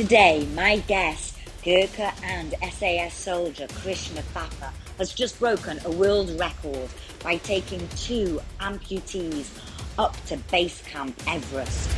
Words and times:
Today, 0.00 0.48
my 0.54 0.78
guest, 0.88 1.36
Gurkha 1.62 2.14
and 2.24 2.54
SAS 2.72 3.12
soldier 3.12 3.66
Krishna 3.82 4.22
Thapa, 4.32 4.72
has 4.96 5.12
just 5.12 5.38
broken 5.38 5.78
a 5.84 5.90
world 5.90 6.30
record 6.40 6.88
by 7.22 7.36
taking 7.36 7.86
two 7.98 8.40
amputees 8.60 9.50
up 9.98 10.16
to 10.24 10.38
base 10.50 10.80
camp 10.86 11.14
Everest. 11.26 11.90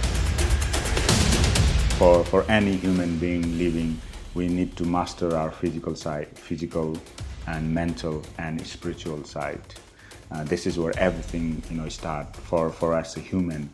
For, 1.96 2.24
for 2.24 2.42
any 2.50 2.74
human 2.74 3.18
being 3.18 3.56
living, 3.56 4.00
we 4.34 4.48
need 4.48 4.76
to 4.78 4.84
master 4.84 5.36
our 5.36 5.52
physical 5.52 5.94
side, 5.94 6.36
physical 6.36 6.98
and 7.46 7.72
mental 7.72 8.24
and 8.36 8.66
spiritual 8.66 9.22
side. 9.22 9.62
Uh, 10.32 10.42
this 10.42 10.66
is 10.66 10.76
where 10.76 10.92
everything 10.98 11.62
you 11.70 11.76
know 11.76 11.88
start 11.88 12.34
for, 12.34 12.70
for 12.70 12.94
us 12.94 13.16
a 13.16 13.20
human. 13.20 13.70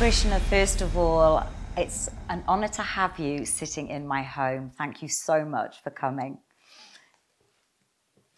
Krishna, 0.00 0.40
first 0.40 0.80
of 0.80 0.96
all, 0.96 1.46
it's 1.76 2.08
an 2.30 2.42
honor 2.48 2.68
to 2.68 2.80
have 2.80 3.18
you 3.18 3.44
sitting 3.44 3.88
in 3.88 4.06
my 4.08 4.22
home. 4.22 4.70
Thank 4.78 5.02
you 5.02 5.08
so 5.08 5.44
much 5.44 5.82
for 5.82 5.90
coming. 5.90 6.38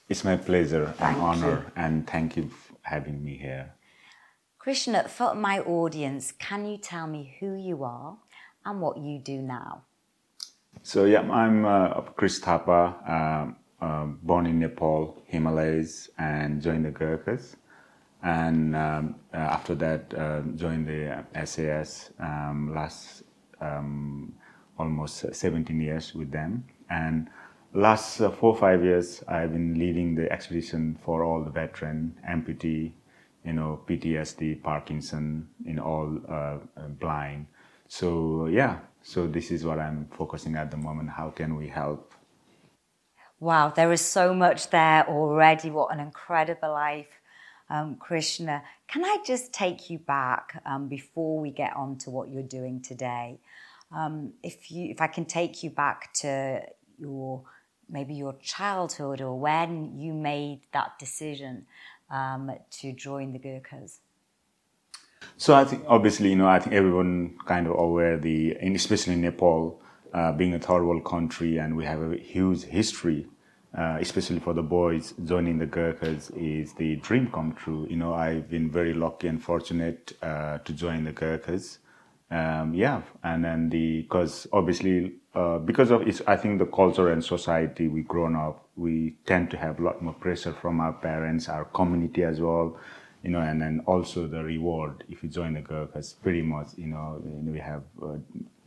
It's 0.08 0.24
my 0.24 0.36
pleasure 0.36 0.92
Thank 0.98 1.18
and 1.18 1.22
honor, 1.24 1.58
you. 1.64 1.72
and 1.76 2.04
thank 2.04 2.36
you 2.36 2.48
for 2.48 2.74
having 2.82 3.22
me 3.22 3.36
here. 3.36 3.74
Krishna, 4.58 5.08
for 5.08 5.36
my 5.36 5.60
audience, 5.60 6.32
can 6.32 6.66
you 6.66 6.78
tell 6.78 7.06
me 7.06 7.36
who 7.38 7.54
you 7.54 7.84
are 7.84 8.16
and 8.64 8.80
what 8.80 8.96
you 8.98 9.20
do 9.20 9.40
now? 9.40 9.82
So 10.82 11.04
yeah, 11.04 11.20
I'm 11.30 11.64
uh, 11.64 12.00
Chris 12.16 12.40
Thapa, 12.40 12.96
um, 13.06 13.56
uh, 13.80 14.06
born 14.20 14.46
in 14.46 14.58
Nepal, 14.58 15.22
Himalayas, 15.26 16.10
and 16.18 16.60
joined 16.60 16.86
the 16.86 16.90
Gurkhas. 16.90 17.54
And 18.22 18.76
um, 18.76 19.16
uh, 19.34 19.36
after 19.36 19.74
that, 19.76 20.14
uh, 20.16 20.42
joined 20.54 20.86
the 20.86 21.24
SAS 21.44 22.10
um, 22.20 22.72
last 22.74 23.24
um, 23.60 24.34
almost 24.78 25.34
17 25.34 25.80
years 25.80 26.14
with 26.14 26.30
them. 26.30 26.64
And 26.90 27.28
last 27.74 28.20
uh, 28.20 28.30
four 28.30 28.56
five 28.56 28.84
years, 28.84 29.22
I've 29.28 29.52
been 29.52 29.78
leading 29.78 30.14
the 30.14 30.30
expedition 30.30 30.98
for 31.04 31.24
all 31.24 31.42
the 31.42 31.50
veteran 31.50 32.14
amputee, 32.28 32.92
you 33.44 33.52
know, 33.52 33.80
PTSD, 33.86 34.62
Parkinson, 34.62 35.48
in 35.66 35.78
all 35.78 36.18
uh, 36.28 36.32
uh, 36.32 36.58
blind. 37.00 37.46
So 37.88 38.46
yeah, 38.46 38.78
so 39.02 39.26
this 39.26 39.50
is 39.50 39.64
what 39.64 39.78
I'm 39.78 40.08
focusing 40.16 40.56
at 40.56 40.70
the 40.70 40.76
moment. 40.76 41.10
How 41.10 41.30
can 41.30 41.56
we 41.56 41.68
help? 41.68 42.14
Wow, 43.40 43.70
there 43.70 43.90
is 43.90 44.00
so 44.00 44.32
much 44.32 44.70
there 44.70 45.04
already. 45.08 45.68
What 45.70 45.92
an 45.92 45.98
incredible 45.98 46.70
life, 46.70 47.20
um, 47.70 47.96
Krishna. 47.96 48.62
Can 48.88 49.04
I 49.04 49.18
just 49.26 49.52
take 49.52 49.90
you 49.90 49.98
back 49.98 50.62
um, 50.66 50.88
before 50.88 51.40
we 51.40 51.50
get 51.50 51.74
on 51.76 51.98
to 51.98 52.10
what 52.10 52.28
you're 52.28 52.42
doing 52.42 52.80
today? 52.82 53.38
Um, 53.94 54.32
if 54.42 54.70
you, 54.70 54.90
if 54.90 55.00
I 55.00 55.06
can 55.06 55.24
take 55.24 55.62
you 55.62 55.70
back 55.70 56.12
to 56.14 56.62
your 56.98 57.42
maybe 57.88 58.14
your 58.14 58.34
childhood 58.42 59.20
or 59.20 59.38
when 59.38 59.98
you 59.98 60.14
made 60.14 60.60
that 60.72 60.98
decision 60.98 61.66
um, 62.10 62.50
to 62.70 62.92
join 62.92 63.32
the 63.32 63.38
Gurkhas. 63.38 63.98
So 65.36 65.54
I 65.54 65.64
think 65.64 65.84
obviously, 65.86 66.30
you 66.30 66.36
know, 66.36 66.48
I 66.48 66.58
think 66.58 66.74
everyone 66.74 67.36
kind 67.46 67.66
of 67.66 67.78
aware 67.78 68.18
the, 68.18 68.52
especially 68.74 69.16
Nepal, 69.16 69.80
uh, 70.12 70.32
being 70.32 70.54
a 70.54 70.58
third 70.58 70.84
world 70.84 71.04
country, 71.04 71.58
and 71.58 71.76
we 71.76 71.84
have 71.84 72.00
a 72.02 72.16
huge 72.16 72.64
history, 72.64 73.26
uh, 73.76 73.96
especially 74.00 74.38
for 74.38 74.52
the 74.52 74.62
boys 74.62 75.14
joining 75.24 75.58
the 75.58 75.66
Gurkhas 75.66 76.30
is 76.36 76.74
the 76.74 76.96
dream 76.96 77.30
come 77.30 77.54
true. 77.54 77.86
You 77.88 77.96
know, 77.96 78.14
I've 78.14 78.48
been 78.50 78.70
very 78.70 78.92
lucky 78.92 79.28
and 79.28 79.42
fortunate 79.42 80.12
uh, 80.22 80.58
to 80.58 80.72
join 80.72 81.04
the 81.04 81.12
Gurkhas. 81.12 81.78
Um, 82.30 82.74
yeah, 82.74 83.02
and 83.22 83.44
then 83.44 83.68
the 83.68 84.02
because 84.02 84.46
obviously 84.52 85.14
uh, 85.34 85.58
because 85.58 85.90
of 85.90 86.06
it's, 86.06 86.20
I 86.26 86.36
think 86.36 86.58
the 86.58 86.66
culture 86.66 87.10
and 87.10 87.24
society 87.24 87.88
we 87.88 88.02
grown 88.02 88.36
up, 88.36 88.68
we 88.76 89.16
tend 89.26 89.50
to 89.52 89.56
have 89.56 89.78
a 89.78 89.82
lot 89.82 90.02
more 90.02 90.14
pressure 90.14 90.52
from 90.52 90.80
our 90.80 90.92
parents, 90.92 91.48
our 91.48 91.64
community 91.64 92.24
as 92.24 92.40
well, 92.40 92.78
you 93.22 93.30
know, 93.30 93.40
and 93.40 93.60
then 93.60 93.82
also 93.86 94.26
the 94.26 94.42
reward 94.42 95.04
if 95.08 95.22
you 95.22 95.28
join 95.28 95.54
the 95.54 95.60
Gurkhas. 95.60 96.14
Pretty 96.22 96.42
much, 96.42 96.68
you 96.76 96.88
know, 96.88 97.22
we 97.24 97.58
have 97.58 97.82
uh, 98.02 98.16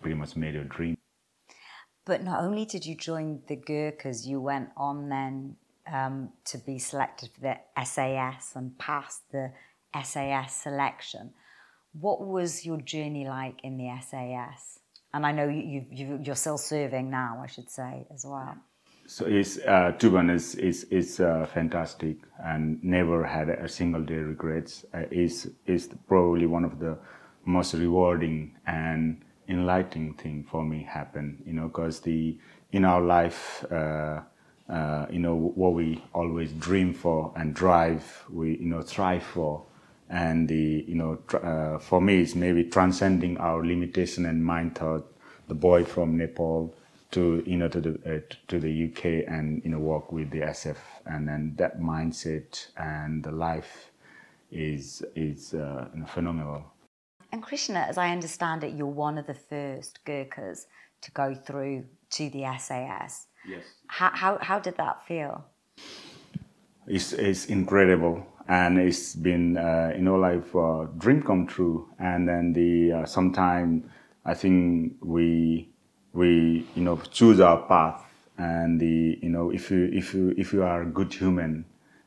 pretty 0.02 0.16
much 0.16 0.36
made 0.36 0.56
your 0.56 0.64
dream. 0.64 0.98
But 2.06 2.24
not 2.24 2.44
only 2.44 2.66
did 2.66 2.86
you 2.86 2.96
join 2.96 3.42
the 3.48 3.56
Gurkhas, 3.56 4.26
you 4.26 4.40
went 4.40 4.70
on 4.78 5.10
then 5.10 5.56
um, 5.92 6.30
to 6.46 6.58
be 6.60 6.78
selected 6.78 7.30
for 7.34 7.42
the 7.42 7.84
SAS 7.84 8.56
and 8.56 8.78
passed 8.78 9.32
the 9.32 9.52
SAS 10.04 10.54
selection. 10.54 11.34
What 12.00 12.22
was 12.22 12.66
your 12.66 12.80
journey 12.82 13.28
like 13.28 13.64
in 13.64 13.78
the 13.78 13.90
SAS? 14.02 14.80
And 15.14 15.26
I 15.26 15.32
know 15.32 15.48
you, 15.48 15.86
you, 15.90 16.20
you're 16.22 16.36
still 16.36 16.58
serving 16.58 17.10
now, 17.10 17.42
I 17.44 17.48
should 17.48 17.72
say, 17.72 18.06
as 18.14 18.26
well. 18.26 18.56
So 19.08 19.26
it's 19.26 19.60
uh, 19.60 19.92
to 20.00 20.18
it's 20.18 21.20
uh, 21.20 21.46
fantastic 21.54 22.18
and 22.44 22.84
never 22.84 23.24
had 23.24 23.50
a 23.50 23.70
single 23.70 24.02
day 24.02 24.16
regrets. 24.16 24.84
Uh, 24.94 25.04
it's 25.12 25.48
it's 25.68 25.88
probably 26.08 26.48
one 26.48 26.66
of 26.66 26.80
the 26.80 26.98
most 27.46 27.76
rewarding 27.76 28.58
and 28.66 29.24
enlightening 29.48 30.14
thing 30.16 30.46
for 30.50 30.64
me 30.64 30.84
happen. 30.84 31.42
You 31.46 31.54
know, 31.54 31.68
because 31.68 32.02
the 32.02 32.38
in 32.72 32.86
our 32.86 33.02
life, 33.02 33.66
uh, 33.72 34.22
uh, 34.70 35.06
you 35.12 35.20
know, 35.20 35.36
what 35.36 35.74
we 35.74 36.04
always 36.14 36.52
dream 36.54 36.94
for 36.94 37.32
and 37.36 37.54
drive, 37.54 38.26
we 38.30 38.58
you 38.58 38.66
know 38.68 38.82
thrive 38.82 39.24
for, 39.24 39.64
and 40.10 40.48
the 40.48 40.86
you 40.88 40.96
know 40.96 41.20
tr- 41.28 41.38
uh, 41.46 41.80
for 41.80 42.02
me 42.02 42.22
it's 42.22 42.36
maybe 42.36 42.64
transcending 42.66 43.38
our 43.38 43.66
limitation 43.66 44.26
and 44.26 44.46
mind 44.46 44.76
thought. 44.76 45.12
The 45.48 45.56
boy 45.56 45.84
from 45.86 46.18
Nepal 46.18 46.74
to 47.12 47.44
you 47.46 47.58
know 47.58 47.68
to 47.70 47.82
the 47.82 47.92
uh, 48.16 48.36
to 48.48 48.60
the 48.60 48.86
UK 48.92 49.26
and 49.28 49.64
you 49.64 49.72
know 49.72 49.80
work 49.80 50.12
with 50.12 50.32
the 50.32 50.40
SF 50.42 50.78
and 51.06 51.28
then 51.28 51.54
that 51.58 51.80
mindset 51.80 52.68
and 52.78 53.24
the 53.24 53.32
life 53.32 53.92
is 54.52 55.04
is 55.16 55.54
uh, 55.54 55.88
phenomenal. 56.08 56.66
And 57.36 57.44
Krishna, 57.44 57.80
as 57.80 57.98
I 57.98 58.12
understand 58.12 58.64
it, 58.64 58.76
you're 58.76 58.88
one 58.88 59.18
of 59.18 59.28
the 59.28 59.34
first 59.34 60.00
Gurkhas 60.06 60.68
to 61.02 61.12
go 61.12 61.36
through 61.36 61.84
to 62.12 62.30
the 62.30 62.46
SAS. 62.58 63.28
Yes, 63.46 63.66
How, 63.88 64.12
how, 64.14 64.38
how 64.40 64.58
did 64.58 64.78
that 64.78 65.06
feel? 65.06 65.44
it's 66.88 67.12
it's 67.12 67.48
incredible 67.48 68.26
and 68.48 68.78
it's 68.80 69.16
been 69.16 69.58
uh, 69.58 69.92
you 69.94 70.02
know 70.04 70.16
like 70.16 70.46
uh, 70.56 70.86
dream 70.98 71.22
come 71.22 71.46
true 71.46 71.90
and 72.00 72.30
then 72.30 72.54
the 72.54 72.94
uh, 72.94 73.06
sometime 73.06 73.92
I 74.24 74.34
think 74.34 74.94
we 75.02 75.68
we 76.14 76.66
you 76.74 76.84
know 76.84 76.96
choose 77.12 77.42
our 77.42 77.64
path 77.68 78.02
and 78.38 78.80
the 78.80 79.20
you 79.22 79.30
know 79.30 79.50
if 79.50 79.70
you 79.72 79.90
if 79.92 80.14
you 80.14 80.34
if 80.38 80.54
you 80.54 80.64
are 80.64 80.84
a 80.84 80.86
good 80.86 81.14
human 81.14 81.66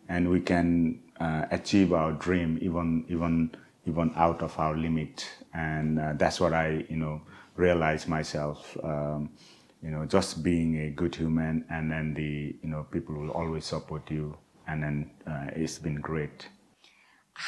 and 0.09 0.31
we 0.31 0.41
can 0.41 1.01
uh, 1.21 1.45
achieve 1.51 1.93
our 1.93 2.13
dream 2.13 2.59
even 2.63 3.05
even 3.09 3.51
even 3.89 4.13
out 4.17 4.43
of 4.43 4.59
our 4.59 4.77
limit 4.77 5.29
and 5.55 5.99
uh, 5.99 6.13
that's 6.17 6.39
what 6.41 6.53
i 6.53 6.85
you 6.89 6.97
know 6.97 7.21
realize 7.57 8.07
myself 8.07 8.77
um, 8.85 9.31
you 9.83 9.91
know 9.91 10.05
just 10.05 10.43
being 10.43 10.81
a 10.87 10.91
good 10.91 11.15
human 11.15 11.65
and 11.71 11.91
then 11.91 12.15
the 12.15 12.55
you 12.63 12.69
know 12.69 12.87
people 12.91 13.15
will 13.15 13.31
always 13.31 13.65
support 13.65 14.11
you 14.11 14.37
and 14.67 14.83
then 14.83 15.11
uh, 15.27 15.47
it's 15.57 15.79
been 15.79 16.01
great 16.01 16.49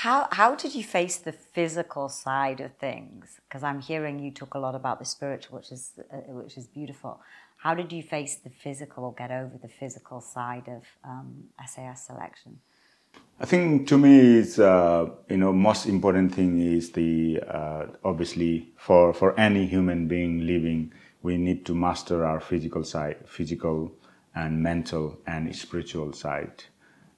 How, 0.04 0.28
how 0.30 0.54
did 0.54 0.72
you 0.78 0.84
face 0.84 1.16
the 1.16 1.32
physical 1.32 2.08
side 2.08 2.60
of 2.60 2.70
things? 2.76 3.40
Because 3.48 3.64
I'm 3.64 3.80
hearing 3.80 4.20
you 4.20 4.30
talk 4.30 4.54
a 4.54 4.58
lot 4.66 4.76
about 4.76 5.00
the 5.00 5.04
spiritual, 5.04 5.58
which 5.58 5.72
is, 5.72 5.82
uh, 5.98 6.18
which 6.28 6.56
is 6.56 6.66
beautiful. 6.68 7.20
How 7.56 7.74
did 7.74 7.90
you 7.92 8.02
face 8.02 8.36
the 8.36 8.50
physical 8.50 9.04
or 9.04 9.12
get 9.12 9.32
over 9.32 9.58
the 9.60 9.68
physical 9.80 10.20
side 10.20 10.68
of 10.68 10.82
um, 11.04 11.28
SAS 11.66 12.06
selection? 12.06 12.60
I 13.42 13.46
think 13.46 13.88
to 13.88 13.96
me, 13.96 14.36
it's 14.36 14.58
uh, 14.58 15.08
you 15.30 15.38
know 15.38 15.50
most 15.50 15.86
important 15.86 16.34
thing 16.34 16.60
is 16.60 16.92
the 16.92 17.40
uh, 17.48 17.86
obviously 18.04 18.68
for 18.76 19.14
for 19.14 19.38
any 19.40 19.66
human 19.66 20.08
being 20.08 20.46
living, 20.46 20.92
we 21.22 21.38
need 21.38 21.64
to 21.64 21.74
master 21.74 22.26
our 22.26 22.38
physical 22.38 22.84
side, 22.84 23.16
physical 23.26 23.92
and 24.34 24.62
mental 24.62 25.18
and 25.26 25.56
spiritual 25.56 26.12
side, 26.12 26.64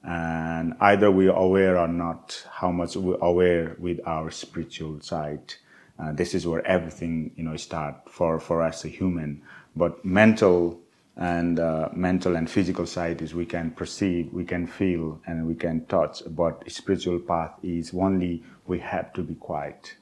and 0.05 0.75
either 0.79 1.11
we 1.11 1.26
are 1.26 1.37
aware 1.37 1.76
or 1.76 1.88
not 1.88 2.46
how 2.52 2.70
much 2.70 2.94
we're 2.94 3.17
aware 3.17 3.75
with 3.81 3.99
our 4.06 4.31
spiritual 4.31 5.00
side. 5.00 5.55
Uh, 5.99 6.12
this 6.12 6.35
is 6.35 6.46
where 6.46 6.64
everything 6.64 7.32
you 7.35 7.43
know 7.43 7.56
start 7.56 7.96
for 8.08 8.38
for 8.38 8.62
us 8.62 8.85
a 8.85 8.88
human, 8.88 9.43
but 9.75 10.05
mental 10.05 10.79
and 11.17 11.61
uh, 11.61 11.88
mental 11.93 12.37
and 12.37 12.50
physical 12.50 12.87
side 12.87 13.20
is 13.20 13.35
we 13.35 13.47
can 13.47 13.70
perceive, 13.70 14.32
we 14.32 14.44
can 14.44 14.67
feel, 14.67 15.20
and 15.26 15.47
we 15.47 15.55
can 15.55 15.85
touch. 15.87 16.23
But 16.29 16.70
spiritual 16.70 17.20
path 17.20 17.53
is 17.62 17.93
only 17.94 18.43
we 18.67 18.79
have 18.81 19.12
to 19.14 19.23
be 19.23 19.35
quiet. 19.35 19.97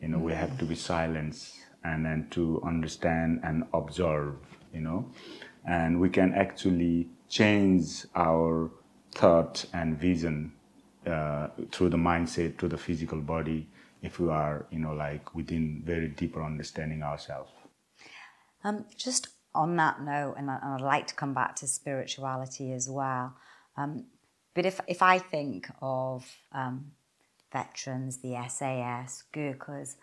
You 0.00 0.08
know, 0.08 0.18
we 0.18 0.32
have 0.32 0.56
to 0.58 0.64
be 0.64 0.74
silent 0.74 1.52
and 1.82 2.04
then 2.04 2.28
to 2.30 2.62
understand 2.64 3.40
and 3.42 3.64
observe. 3.74 4.34
You 4.72 4.82
know, 4.82 5.10
and 5.64 6.00
we 6.00 6.10
can 6.10 6.34
actually 6.34 7.08
change 7.28 8.04
our 8.14 8.70
thought 9.12 9.64
and 9.72 9.98
vision 9.98 10.52
uh, 11.06 11.48
through 11.72 11.88
the 11.88 11.96
mindset, 11.96 12.58
through 12.58 12.68
the 12.68 12.78
physical 12.78 13.20
body. 13.20 13.68
if 14.02 14.20
we 14.20 14.28
are, 14.28 14.66
you 14.70 14.78
know, 14.78 14.92
like 14.92 15.34
within 15.34 15.82
very 15.84 16.08
deeper 16.08 16.42
understanding 16.42 17.02
ourselves. 17.02 17.50
Um, 18.62 18.84
just 18.96 19.28
on 19.56 19.76
that 19.76 20.00
note, 20.02 20.34
and, 20.38 20.50
I, 20.50 20.58
would 20.72 20.80
like 20.80 21.06
to 21.08 21.14
come 21.14 21.34
back 21.34 21.56
to 21.56 21.66
spirituality 21.66 22.72
as 22.72 22.88
well. 22.88 23.34
Um, 23.76 24.04
but 24.54 24.64
if 24.64 24.80
if 24.86 25.02
I 25.02 25.18
think 25.18 25.68
of 25.82 26.24
um, 26.52 26.92
veterans, 27.52 28.18
the 28.18 28.36
SAS, 28.48 29.24
Gurkhas, 29.32 29.96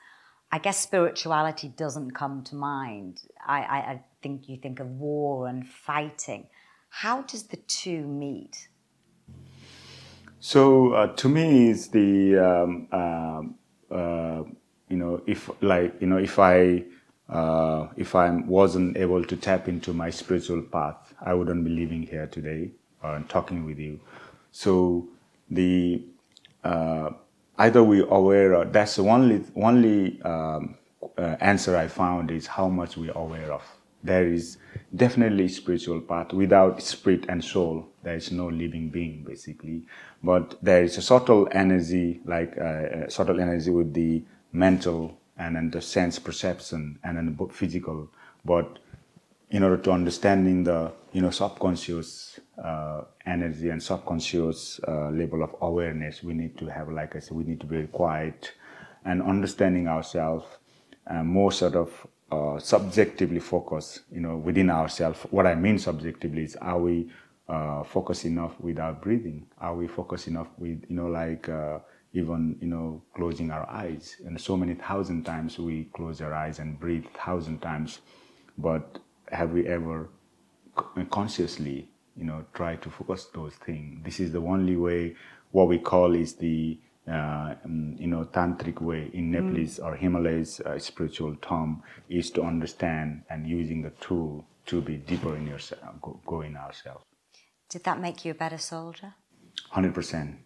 I 0.52 0.60
guess 0.60 0.80
spirituality 0.80 1.70
doesn't 1.70 2.12
come 2.12 2.44
to 2.44 2.56
mind. 2.56 3.22
I, 3.46 3.60
I, 3.62 3.78
I 3.78 4.04
think 4.22 4.48
you 4.48 4.58
think 4.58 4.80
of 4.80 4.88
war 4.88 5.48
and 5.48 5.68
fighting. 5.68 6.48
How 6.90 7.24
does 7.24 7.44
the 7.44 7.58
two 7.58 8.06
meet? 8.06 8.68
So 10.40 10.94
uh, 10.94 11.08
to 11.16 11.30
me, 11.30 11.72
it's 11.72 11.88
the 11.88 12.38
um, 12.38 12.88
uh, 12.92 13.96
uh, 13.96 14.44
you 14.90 14.98
know 14.98 15.22
if 15.26 15.50
like 15.62 15.96
you 16.00 16.08
know 16.08 16.18
if 16.18 16.38
I 16.38 16.84
uh, 17.30 17.88
if 17.96 18.16
I 18.16 18.30
wasn't 18.30 18.98
able 18.98 19.24
to 19.24 19.36
tap 19.36 19.68
into 19.68 19.94
my 19.94 20.10
spiritual 20.10 20.62
path, 20.62 21.14
I 21.22 21.34
wouldn't 21.34 21.64
be 21.64 21.72
living 21.72 22.04
here 22.04 22.28
today 22.28 22.72
and 23.02 23.28
talking 23.30 23.66
with 23.66 23.80
you. 23.80 24.00
So 24.52 25.08
the 25.50 26.04
uh, 26.64 27.12
either 27.58 27.84
we 27.84 28.02
aware 28.02 28.54
of 28.54 28.74
that's 28.74 28.96
the 28.96 29.04
only 29.04 29.44
only 29.56 30.22
um, 30.22 30.76
uh, 31.18 31.36
answer 31.40 31.76
I 31.78 31.88
found 31.88 32.32
is 32.32 32.48
how 32.48 32.70
much 32.70 32.98
we 32.98 33.10
are 33.10 33.18
aware 33.18 33.52
of. 33.52 33.64
There 34.04 34.28
is 34.28 34.58
definitely 34.94 35.48
spiritual 35.48 36.02
path. 36.02 36.34
Without 36.34 36.82
spirit 36.82 37.26
and 37.30 37.44
soul, 37.44 37.88
there 38.04 38.16
is 38.16 38.32
no 38.34 38.48
living 38.48 38.90
being, 38.90 39.24
basically. 39.24 39.84
But 40.22 40.58
there 40.62 40.84
is 40.84 40.98
a 40.98 41.02
subtle 41.02 41.48
energy, 41.52 42.20
like 42.26 42.58
uh, 42.58 43.08
subtle 43.08 43.40
energy 43.40 43.72
with 43.72 43.94
the 43.94 44.24
mental 44.52 45.18
and 45.38 45.56
then 45.56 45.72
the 45.72 45.82
sense 45.82 46.20
perception 46.20 47.00
and 47.04 47.18
then 47.18 47.36
the 47.38 47.54
physical. 47.54 48.10
But 48.46 48.80
in 49.50 49.64
order 49.64 49.78
to 49.78 49.92
understanding 49.92 50.64
the 50.64 50.92
you 51.12 51.22
know 51.22 51.30
subconscious 51.30 52.40
uh, 52.64 53.02
energy 53.26 53.70
and 53.70 53.82
subconscious 53.82 54.80
uh, 54.88 55.10
level 55.10 55.44
of 55.44 55.56
awareness, 55.62 56.24
we 56.24 56.34
need 56.34 56.58
to 56.58 56.68
have, 56.68 56.90
like 56.90 57.16
I 57.16 57.20
said, 57.20 57.38
we 57.38 57.44
need 57.44 57.60
to 57.62 57.66
be 57.66 57.88
quiet 57.88 58.52
and 59.06 59.22
understanding 59.22 59.88
ourselves, 59.88 60.46
more 61.24 61.52
sort 61.52 61.76
of 61.76 62.08
uh, 62.32 62.58
subjectively 62.58 63.40
focus, 63.40 64.02
you 64.12 64.22
know, 64.22 64.38
within 64.38 64.70
ourselves. 64.70 65.20
What 65.30 65.46
I 65.46 65.56
mean 65.56 65.78
subjectively 65.78 66.44
is, 66.46 66.56
are 66.56 66.80
we 66.80 67.12
uh, 67.48 67.84
focus 67.84 68.26
enough 68.26 68.60
with 68.60 68.80
our 68.80 68.94
breathing? 68.94 69.46
Are 69.60 69.76
we 69.76 69.88
focused 69.88 70.28
enough 70.28 70.48
with, 70.58 70.84
you 70.90 70.96
know, 70.96 71.08
like 71.08 71.48
uh, 71.50 71.80
even, 72.14 72.58
you 72.62 72.68
know, 72.68 73.02
closing 73.16 73.52
our 73.52 73.70
eyes? 73.70 74.18
And 74.26 74.40
so 74.40 74.56
many 74.56 74.76
thousand 74.76 75.24
times 75.24 75.60
we 75.60 75.90
close 75.94 76.22
our 76.22 76.34
eyes 76.34 76.60
and 76.60 76.80
breathe 76.80 77.06
thousand 77.26 77.60
times, 77.60 78.00
but 78.58 79.00
have 79.32 79.52
we 79.52 79.68
ever 79.68 80.10
consciously, 81.10 81.90
you 82.16 82.26
know, 82.26 82.46
try 82.54 82.76
to 82.78 82.90
focus 82.90 83.26
those 83.34 83.56
things? 83.56 84.04
This 84.04 84.20
is 84.20 84.32
the 84.32 84.42
only 84.42 84.76
way. 84.76 85.16
What 85.52 85.68
we 85.68 85.80
call 85.80 86.16
is 86.16 86.34
the 86.36 86.80
uh, 87.08 87.56
um, 87.66 87.96
you 88.00 88.08
know, 88.08 88.24
tantric 88.24 88.82
way 88.82 89.10
in 89.14 89.30
Nepalese 89.32 89.78
mm. 89.78 89.86
or 89.86 89.96
Himalayas 89.96 90.62
uh, 90.62 90.80
spiritual 90.80 91.36
term 91.36 91.84
is 92.10 92.32
to 92.32 92.42
understand 92.44 93.24
and 93.30 93.46
using 93.46 93.82
the 93.82 93.90
tool 94.00 94.46
to 94.68 94.82
be 94.82 94.96
deeper 94.96 95.36
in 95.36 95.46
yourself, 95.46 95.82
go, 96.02 96.20
go 96.26 96.42
in 96.42 96.56
ourselves. 96.56 97.04
Did 97.70 97.84
that 97.84 98.00
make 98.00 98.24
you 98.24 98.32
a 98.32 98.36
better 98.36 98.58
soldier? 98.58 99.16
Hundred 99.70 99.94
percent. 99.94 100.38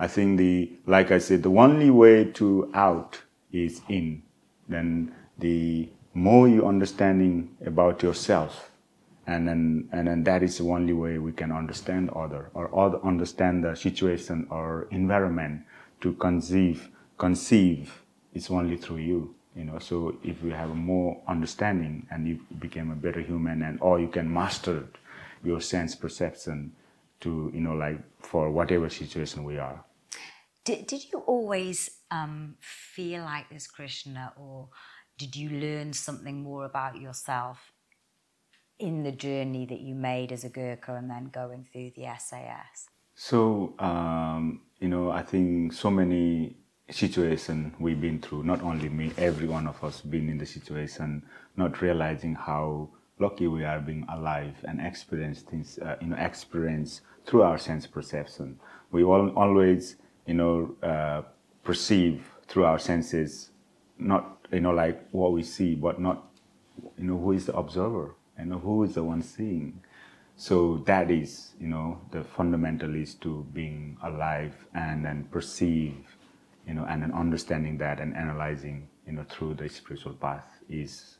I 0.00 0.06
think 0.06 0.38
the, 0.38 0.72
like 0.86 1.10
I 1.10 1.18
said, 1.18 1.42
the 1.42 1.50
only 1.50 1.90
way 1.90 2.24
to 2.24 2.70
out 2.72 3.20
is 3.52 3.82
in. 3.90 4.22
Then 4.66 5.14
the 5.38 5.90
more 6.14 6.48
you 6.48 6.66
understanding 6.66 7.54
about 7.66 8.02
yourself, 8.02 8.70
and 9.26 9.46
then 9.46 9.88
and 9.92 10.08
then 10.08 10.24
that 10.24 10.42
is 10.42 10.56
the 10.56 10.64
only 10.64 10.94
way 10.94 11.18
we 11.18 11.32
can 11.32 11.52
understand 11.52 12.08
other 12.10 12.50
or 12.54 12.66
other 12.76 12.98
understand 13.04 13.62
the 13.62 13.74
situation 13.76 14.46
or 14.50 14.88
environment 14.90 15.62
to 16.00 16.14
conceive 16.14 16.88
conceive 17.18 18.02
is 18.32 18.50
only 18.50 18.76
through 18.76 18.96
you 18.96 19.34
you 19.54 19.64
know 19.64 19.78
so 19.78 20.16
if 20.24 20.42
you 20.42 20.50
have 20.50 20.74
more 20.74 21.20
understanding 21.28 22.06
and 22.10 22.26
you 22.26 22.40
became 22.58 22.90
a 22.90 22.96
better 22.96 23.20
human 23.20 23.62
and 23.62 23.78
or 23.82 24.00
you 24.00 24.08
can 24.08 24.32
master 24.32 24.88
your 25.44 25.60
sense 25.60 25.94
perception 25.94 26.72
to 27.20 27.50
you 27.54 27.60
know 27.60 27.74
like 27.74 28.00
for 28.20 28.50
whatever 28.50 28.88
situation 28.88 29.44
we 29.44 29.58
are 29.58 29.84
did, 30.64 30.86
did 30.86 31.12
you 31.12 31.20
always 31.20 31.90
um, 32.10 32.56
feel 32.60 33.22
like 33.22 33.48
this 33.50 33.66
krishna 33.66 34.32
or 34.36 34.68
did 35.18 35.36
you 35.36 35.50
learn 35.50 35.92
something 35.92 36.42
more 36.42 36.64
about 36.64 37.00
yourself 37.00 37.72
in 38.78 39.02
the 39.02 39.12
journey 39.12 39.66
that 39.66 39.80
you 39.80 39.94
made 39.94 40.32
as 40.32 40.44
a 40.44 40.48
gurkha 40.48 40.94
and 40.94 41.10
then 41.10 41.30
going 41.32 41.66
through 41.72 41.90
the 41.96 42.06
sas 42.18 42.88
so 43.14 43.74
um, 43.78 44.62
you 44.80 44.88
know, 44.88 45.10
I 45.10 45.22
think 45.22 45.74
so 45.74 45.90
many 45.90 46.56
situations 46.90 47.74
we've 47.78 48.00
been 48.00 48.18
through, 48.18 48.44
not 48.44 48.62
only 48.62 48.88
me, 48.88 49.12
every 49.18 49.46
one 49.46 49.66
of 49.66 49.82
us 49.84 50.00
been 50.00 50.28
in 50.28 50.38
the 50.38 50.46
situation, 50.46 51.22
not 51.56 51.82
realizing 51.82 52.34
how 52.34 52.88
lucky 53.18 53.46
we 53.46 53.64
are 53.64 53.78
being 53.78 54.06
alive 54.10 54.54
and 54.64 54.80
experience 54.80 55.42
things, 55.42 55.78
uh, 55.78 55.96
you 56.00 56.08
know, 56.08 56.16
experience 56.16 57.02
through 57.26 57.42
our 57.42 57.58
sense 57.58 57.86
perception. 57.86 58.58
We 58.90 59.04
all, 59.04 59.28
always, 59.36 59.96
you 60.26 60.34
know, 60.34 60.74
uh, 60.82 61.22
perceive 61.64 62.24
through 62.46 62.64
our 62.64 62.78
senses, 62.78 63.50
not, 63.98 64.38
you 64.52 64.60
know, 64.60 64.72
like 64.72 65.08
what 65.10 65.32
we 65.32 65.42
see, 65.42 65.74
but 65.74 66.00
not, 66.00 66.26
you 66.98 67.04
know, 67.04 67.18
who 67.18 67.32
is 67.32 67.46
the 67.46 67.56
observer, 67.56 68.14
and 68.36 68.52
who 68.52 68.82
is 68.84 68.94
the 68.94 69.04
one 69.04 69.22
seeing. 69.22 69.80
So 70.36 70.78
that 70.86 71.10
is, 71.10 71.52
you 71.60 71.68
know, 71.68 72.00
the 72.12 72.24
fundamental 72.24 72.94
is 72.94 73.14
to 73.16 73.46
being 73.52 73.98
alive 74.02 74.54
and 74.72 75.04
then 75.04 75.24
perceive, 75.30 75.96
you 76.66 76.72
know, 76.72 76.86
and 76.88 77.02
then 77.02 77.12
understanding 77.12 77.76
that 77.78 78.00
and 78.00 78.16
analyzing, 78.16 78.88
you 79.06 79.12
know, 79.12 79.24
through 79.28 79.54
the 79.54 79.68
spiritual 79.68 80.14
path 80.14 80.62
is, 80.70 81.16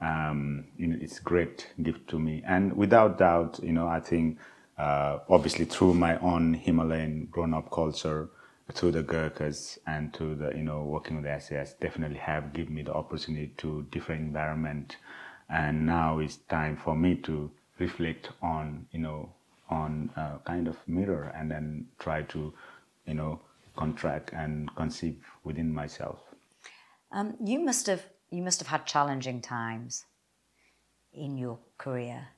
um, 0.00 0.64
you 0.76 0.88
know, 0.88 0.98
it's 1.00 1.20
great 1.20 1.72
gift 1.82 2.08
to 2.08 2.18
me. 2.18 2.42
And 2.44 2.76
without 2.76 3.18
doubt, 3.18 3.60
you 3.62 3.72
know, 3.72 3.86
I 3.86 4.00
think, 4.00 4.38
uh, 4.76 5.20
obviously 5.28 5.64
through 5.64 5.94
my 5.94 6.18
own 6.18 6.54
Himalayan 6.54 7.28
grown-up 7.30 7.70
culture, 7.70 8.30
through 8.72 8.92
the 8.92 9.02
Gurkhas 9.02 9.78
and 9.86 10.12
to 10.14 10.34
the, 10.34 10.52
you 10.56 10.62
know, 10.62 10.82
working 10.82 11.16
with 11.16 11.24
the 11.24 11.38
SAS, 11.40 11.74
definitely 11.74 12.18
have 12.18 12.52
given 12.52 12.74
me 12.74 12.82
the 12.82 12.94
opportunity 12.94 13.52
to 13.58 13.86
different 13.90 14.22
environment. 14.22 14.96
And 15.48 15.86
now 15.86 16.18
it's 16.18 16.36
time 16.36 16.76
for 16.76 16.96
me 16.96 17.16
to 17.22 17.50
reflect 17.78 18.30
on 18.42 18.86
you 18.92 19.00
know 19.00 19.30
on 19.68 20.10
a 20.16 20.38
kind 20.44 20.68
of 20.68 20.76
mirror 20.86 21.32
and 21.36 21.50
then 21.50 21.86
try 21.98 22.22
to 22.22 22.52
you 23.06 23.14
know 23.14 23.40
contract 23.76 24.30
and 24.32 24.74
conceive 24.76 25.18
within 25.44 25.72
myself. 25.72 26.20
Um, 27.12 27.36
you 27.44 27.60
must 27.60 27.86
have 27.86 28.04
you 28.30 28.42
must 28.42 28.60
have 28.60 28.68
had 28.68 28.86
challenging 28.86 29.40
times 29.40 30.04
in 31.12 31.36
your 31.36 31.58
career. 31.78 32.28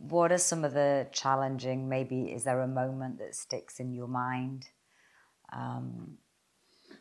What 0.00 0.32
are 0.32 0.38
some 0.38 0.64
of 0.64 0.74
the 0.74 1.08
challenging 1.12 1.88
maybe 1.88 2.32
is 2.32 2.44
there 2.44 2.60
a 2.60 2.68
moment 2.68 3.18
that 3.18 3.34
sticks 3.34 3.80
in 3.80 3.92
your 3.92 4.06
mind 4.06 4.66
um, 5.52 6.16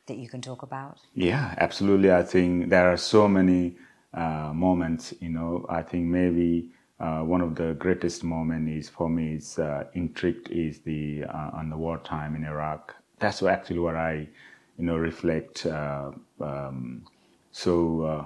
that 0.07 0.17
you 0.17 0.29
can 0.29 0.41
talk 0.41 0.63
about 0.63 0.99
yeah 1.13 1.53
absolutely 1.57 2.11
i 2.11 2.23
think 2.23 2.69
there 2.69 2.91
are 2.91 2.97
so 2.97 3.27
many 3.27 3.75
uh, 4.13 4.51
moments 4.53 5.13
you 5.19 5.29
know 5.29 5.65
i 5.69 5.81
think 5.81 6.05
maybe 6.05 6.69
uh, 6.99 7.21
one 7.21 7.41
of 7.41 7.55
the 7.55 7.73
greatest 7.75 8.23
moments 8.23 8.71
is 8.71 8.89
for 8.89 9.09
me 9.09 9.35
is 9.35 9.59
uh, 9.59 9.83
intrigued 9.93 10.49
is 10.49 10.79
the 10.79 11.23
uh, 11.25 11.51
on 11.53 11.69
the 11.69 11.77
wartime 11.77 12.35
in 12.35 12.43
Iraq. 12.43 12.95
That's 13.19 13.43
actually 13.43 13.79
what 13.79 13.95
I, 13.95 14.27
you 14.77 14.85
know, 14.85 14.97
reflect. 14.97 15.65
Uh, 15.65 16.11
um, 16.41 17.05
so 17.51 18.01
uh, 18.01 18.25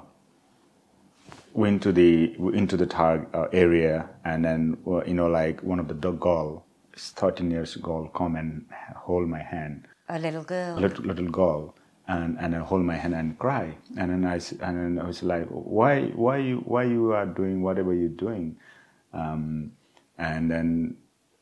went 1.53 1.83
to 1.83 1.91
the 1.91 2.33
into 2.53 2.77
the 2.77 2.85
target 2.85 3.27
uh, 3.33 3.47
area, 3.51 4.09
and 4.23 4.45
then 4.45 4.77
you 5.05 5.13
know, 5.13 5.27
like 5.27 5.61
one 5.63 5.79
of 5.79 5.89
the 5.89 5.93
dog 5.93 6.21
girl, 6.21 6.65
13 6.95 7.51
years 7.51 7.75
girl, 7.75 8.07
come 8.07 8.37
and 8.37 8.65
hold 8.95 9.27
my 9.27 9.41
hand. 9.43 9.85
A 10.11 10.19
little 10.19 10.43
girl. 10.43 10.75
Little 10.75 11.05
little 11.05 11.31
girl 11.41 11.75
and 12.11 12.37
and 12.39 12.53
then 12.53 12.61
hold 12.61 12.83
my 12.83 12.95
hand 12.95 13.13
and 13.13 13.37
cry. 13.39 13.77
And 13.97 14.11
then 14.11 14.25
I 14.25 14.35
and 14.35 14.97
then 14.97 14.99
I 14.99 15.07
was 15.07 15.23
like, 15.23 15.47
why 15.49 16.07
why 16.25 16.37
you 16.37 16.57
why 16.59 16.83
you 16.83 17.13
are 17.13 17.25
doing 17.25 17.61
whatever 17.61 17.93
you're 17.93 18.09
doing, 18.09 18.57
um, 19.13 19.71
and 20.17 20.51
then 20.51 20.97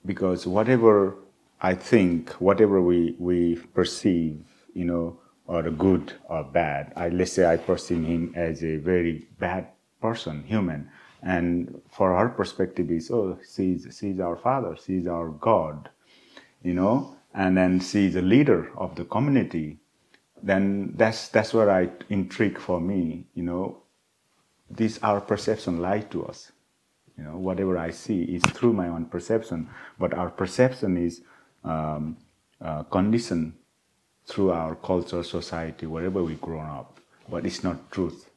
because 0.06 0.46
whatever 0.46 1.16
I 1.62 1.74
think, 1.76 2.32
whatever 2.34 2.82
we 2.82 3.16
we 3.20 3.56
perceive, 3.74 4.44
you 4.74 4.86
know, 4.86 5.20
or 5.48 5.64
good 5.70 6.14
or 6.26 6.44
bad. 6.44 6.94
I 6.96 7.10
let's 7.10 7.34
say 7.34 7.46
I 7.46 7.58
perceive 7.58 8.04
him 8.04 8.34
as 8.36 8.64
a 8.64 8.78
very 8.78 9.28
bad 9.40 9.68
person, 10.02 10.44
human, 10.44 10.90
and 11.24 11.82
for 11.90 12.14
our 12.14 12.30
perspective 12.30 12.92
is 12.92 13.10
oh 13.12 13.38
she's 13.56 13.88
she's 13.98 14.20
our 14.20 14.38
father, 14.38 14.78
she's 14.86 15.08
our 15.08 15.30
God, 15.30 15.90
you 16.64 16.74
know, 16.74 17.16
and 17.34 17.58
then 17.58 17.80
she's 17.80 18.16
a 18.16 18.22
leader 18.22 18.72
of 18.78 18.96
the 18.96 19.06
community 19.06 19.80
then 20.42 20.94
that's 20.96 21.28
that's 21.30 21.54
where 21.54 21.70
I 21.70 21.90
intrigue 22.10 22.60
for 22.60 22.80
me. 22.80 23.26
You 23.34 23.44
know, 23.44 23.78
this 24.70 25.00
our 25.04 25.22
perception 25.22 25.80
lie 25.82 26.02
to 26.12 26.26
us. 26.26 26.52
You 27.18 27.26
know, 27.26 27.38
whatever 27.38 27.78
I 27.78 27.92
see 27.92 28.24
is 28.24 28.44
through 28.44 28.74
my 28.74 28.88
own 28.88 29.06
perception, 29.06 29.70
but 30.00 30.14
our 30.14 30.30
perception 30.30 30.96
is 30.96 31.22
um, 31.66 32.18
uh, 32.62 32.84
conditioned 32.84 33.54
through 34.26 34.52
our 34.52 34.76
culture, 34.76 35.24
society, 35.24 35.86
wherever 35.86 36.24
we 36.24 36.36
grown 36.36 36.66
up. 36.66 37.00
But 37.30 37.46
it's 37.46 37.64
not 37.64 37.92
truth. 37.92 38.30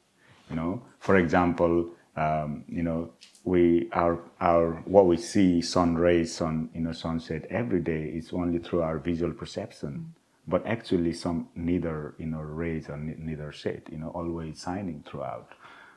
You 0.50 0.56
know, 0.56 0.82
for 0.98 1.16
example, 1.16 1.90
um, 2.16 2.64
you 2.68 2.82
know, 2.82 3.12
we 3.44 3.88
our 3.92 4.20
our 4.40 4.82
what 4.84 5.06
we 5.06 5.16
see 5.16 5.62
sun 5.62 5.96
rays, 5.96 6.34
sun 6.34 6.68
you 6.74 6.82
know 6.82 6.92
sunset 6.92 7.46
every 7.50 7.80
day 7.80 8.04
is 8.04 8.32
only 8.32 8.58
through 8.58 8.82
our 8.82 8.98
visual 8.98 9.32
perception. 9.32 10.14
But 10.46 10.66
actually, 10.66 11.12
some 11.14 11.48
neither 11.54 12.14
you 12.18 12.26
know 12.26 12.40
rays 12.40 12.88
or 12.88 12.98
neither 12.98 13.52
set. 13.52 13.88
You 13.90 13.98
know, 13.98 14.08
always 14.08 14.62
shining 14.62 15.04
throughout. 15.08 15.52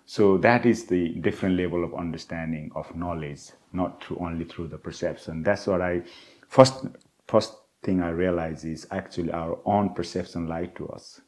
So 0.05 0.37
that 0.37 0.65
is 0.65 0.85
the 0.85 1.09
different 1.09 1.57
level 1.57 1.83
of 1.83 1.95
understanding 1.95 2.71
of 2.75 2.95
knowledge, 2.95 3.51
not 3.73 4.03
through 4.03 4.17
only 4.19 4.45
through 4.45 4.67
the 4.67 4.77
perception. 4.77 5.43
That's 5.43 5.67
what 5.67 5.81
I 5.81 6.03
first 6.47 6.85
first 7.27 7.55
thing 7.83 8.01
I 8.01 8.09
realize 8.09 8.63
is 8.63 8.87
actually 8.91 9.31
our 9.31 9.57
own 9.65 9.93
perception 9.93 10.47
lie 10.47 10.67
to 10.77 10.87
us. 10.89 11.19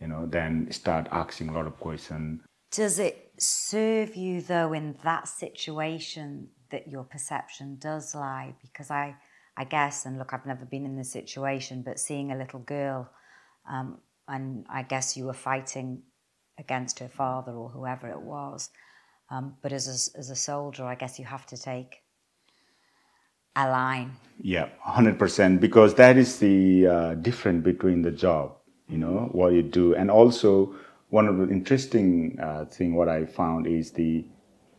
You 0.00 0.08
know, 0.08 0.26
then 0.26 0.68
start 0.70 1.08
asking 1.10 1.48
a 1.48 1.52
lot 1.52 1.66
of 1.66 1.78
questions. 1.80 2.42
Does 2.70 2.98
it 2.98 3.25
serve 3.38 4.16
you 4.16 4.40
though 4.40 4.72
in 4.72 4.96
that 5.04 5.28
situation 5.28 6.48
that 6.70 6.88
your 6.88 7.04
perception 7.04 7.76
does 7.80 8.14
lie? 8.14 8.54
Because 8.62 8.90
I, 8.90 9.16
I 9.56 9.64
guess, 9.64 10.06
and 10.06 10.18
look, 10.18 10.32
I've 10.32 10.46
never 10.46 10.64
been 10.64 10.84
in 10.84 10.96
this 10.96 11.10
situation, 11.10 11.82
but 11.82 11.98
seeing 11.98 12.32
a 12.32 12.36
little 12.36 12.60
girl, 12.60 13.10
um, 13.70 13.98
and 14.28 14.66
I 14.68 14.82
guess 14.82 15.16
you 15.16 15.26
were 15.26 15.32
fighting 15.32 16.02
against 16.58 16.98
her 16.98 17.08
father 17.08 17.52
or 17.52 17.68
whoever 17.68 18.08
it 18.08 18.20
was. 18.20 18.70
Um, 19.30 19.56
but 19.62 19.72
as 19.72 19.86
a, 19.88 20.18
as 20.18 20.30
a 20.30 20.36
soldier, 20.36 20.84
I 20.84 20.94
guess 20.94 21.18
you 21.18 21.24
have 21.24 21.46
to 21.46 21.56
take 21.56 22.02
a 23.56 23.68
line. 23.68 24.16
Yeah, 24.40 24.68
hundred 24.80 25.18
percent. 25.18 25.60
Because 25.60 25.94
that 25.94 26.16
is 26.16 26.38
the 26.38 26.86
uh, 26.86 27.14
difference 27.14 27.64
between 27.64 28.02
the 28.02 28.10
job, 28.10 28.56
you 28.88 28.98
know, 28.98 29.28
what 29.32 29.52
you 29.52 29.62
do, 29.62 29.94
and 29.94 30.10
also 30.10 30.74
one 31.10 31.28
of 31.28 31.36
the 31.38 31.48
interesting 31.48 32.38
uh, 32.40 32.64
thing 32.66 32.94
what 32.94 33.08
I 33.08 33.26
found 33.26 33.66
is 33.66 33.92
the 33.92 34.24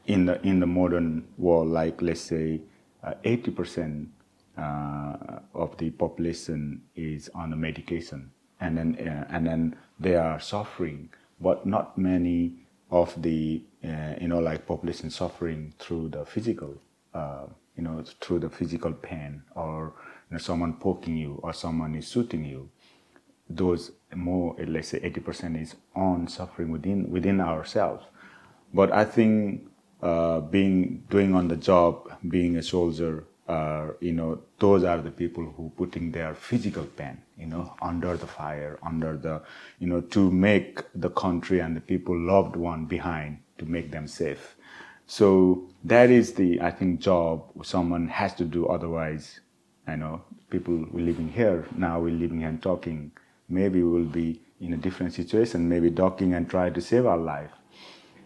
in 0.06 0.26
the 0.26 0.42
in 0.46 0.60
the 0.60 0.68
modern 0.68 1.28
world, 1.38 1.68
like 1.68 2.02
let's 2.02 2.22
say 2.22 2.62
uh, 3.04 3.14
eighty 3.24 3.52
percent 3.52 4.10
uh, 4.58 5.40
of 5.54 5.78
the 5.78 5.90
population 5.92 6.82
is 6.96 7.30
on 7.36 7.50
the 7.52 7.56
medication, 7.56 8.32
and 8.60 8.78
then 8.78 8.96
uh, 9.08 9.28
and 9.30 9.46
then 9.46 9.76
they 10.00 10.16
are 10.16 10.40
suffering 10.40 11.10
but 11.40 11.66
not 11.66 11.98
many 11.98 12.54
of 12.90 13.22
the 13.22 13.62
uh, 13.84 14.14
you 14.20 14.28
know 14.28 14.40
like 14.40 14.66
population 14.66 15.10
suffering 15.10 15.74
through 15.80 16.10
the 16.10 16.26
physical 16.26 16.74
uh, 17.14 17.46
you 17.76 17.84
know 17.84 18.04
through 18.22 18.40
the 18.40 18.50
physical 18.50 18.92
pain 18.92 19.42
or 19.56 19.94
you 20.30 20.36
know, 20.36 20.38
someone 20.38 20.74
poking 20.74 21.18
you 21.18 21.40
or 21.44 21.54
someone 21.54 21.96
is 21.96 22.10
shooting 22.10 22.44
you 22.46 22.70
those 23.50 23.92
more 24.16 24.56
let's 24.68 24.90
say 24.90 25.00
80% 25.00 25.62
is 25.62 25.76
on 25.96 26.28
suffering 26.28 26.72
within 26.72 27.10
within 27.10 27.40
ourselves 27.42 28.06
but 28.74 28.92
i 28.92 29.04
think 29.06 29.68
uh, 30.02 30.40
being 30.42 31.04
doing 31.10 31.34
on 31.34 31.48
the 31.48 31.56
job 31.56 32.12
being 32.30 32.58
a 32.58 32.64
soldier 32.64 33.26
uh, 33.48 33.92
you 34.02 34.12
know, 34.12 34.42
those 34.60 34.84
are 34.84 34.98
the 34.98 35.10
people 35.10 35.46
who 35.56 35.72
putting 35.78 36.12
their 36.12 36.36
physical 36.36 36.84
pain, 36.84 37.18
you 37.38 37.46
know, 37.46 37.74
under 37.82 38.18
the 38.18 38.28
fire, 38.28 38.78
under 38.84 39.16
the, 39.16 39.42
you 39.80 39.88
know, 39.88 40.02
to 40.02 40.30
make 40.30 40.82
the 40.94 41.10
country 41.12 41.60
and 41.60 41.74
the 41.74 41.80
people 41.80 42.18
loved 42.18 42.58
one 42.58 42.84
behind 42.86 43.38
to 43.58 43.66
make 43.66 43.90
them 43.90 44.06
safe. 44.06 44.58
So 45.06 45.70
that 45.86 46.10
is 46.10 46.34
the, 46.34 46.60
I 46.62 46.72
think, 46.72 47.00
job 47.00 47.66
someone 47.66 48.10
has 48.10 48.34
to 48.34 48.44
do. 48.44 48.68
Otherwise, 48.68 49.40
you 49.88 49.96
know 49.96 50.22
people 50.50 50.86
living 50.94 51.30
here 51.30 51.66
now, 51.76 52.00
we're 52.00 52.12
living 52.14 52.44
and 52.44 52.62
talking. 52.62 53.12
Maybe 53.50 53.84
we'll 53.84 54.06
be 54.06 54.42
in 54.60 54.74
a 54.74 54.78
different 54.78 55.14
situation, 55.14 55.70
maybe 55.70 55.90
docking 55.90 56.34
and 56.34 56.50
try 56.50 56.70
to 56.70 56.82
save 56.82 57.06
our 57.06 57.18
life. 57.18 57.52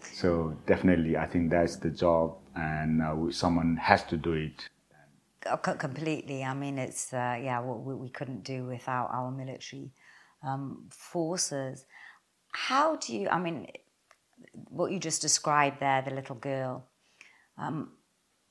So 0.01 0.57
definitely, 0.65 1.17
I 1.17 1.27
think 1.27 1.51
that's 1.51 1.75
the 1.75 1.89
job, 1.89 2.37
and 2.55 3.01
uh, 3.01 3.31
someone 3.31 3.77
has 3.77 4.03
to 4.05 4.17
do 4.17 4.33
it. 4.33 4.69
Oh, 5.45 5.57
completely. 5.57 6.43
I 6.43 6.53
mean, 6.53 6.77
it's 6.77 7.13
uh, 7.13 7.39
yeah, 7.41 7.59
what 7.59 7.79
we 7.97 8.09
couldn't 8.09 8.43
do 8.43 8.65
without 8.65 9.09
our 9.11 9.31
military 9.31 9.91
um, 10.43 10.87
forces. 10.89 11.85
How 12.51 12.95
do 12.95 13.15
you? 13.15 13.29
I 13.29 13.39
mean, 13.39 13.67
what 14.69 14.91
you 14.91 14.99
just 14.99 15.21
described 15.21 15.79
there, 15.79 16.01
the 16.01 16.11
little 16.11 16.35
girl. 16.35 16.87
Um, 17.57 17.91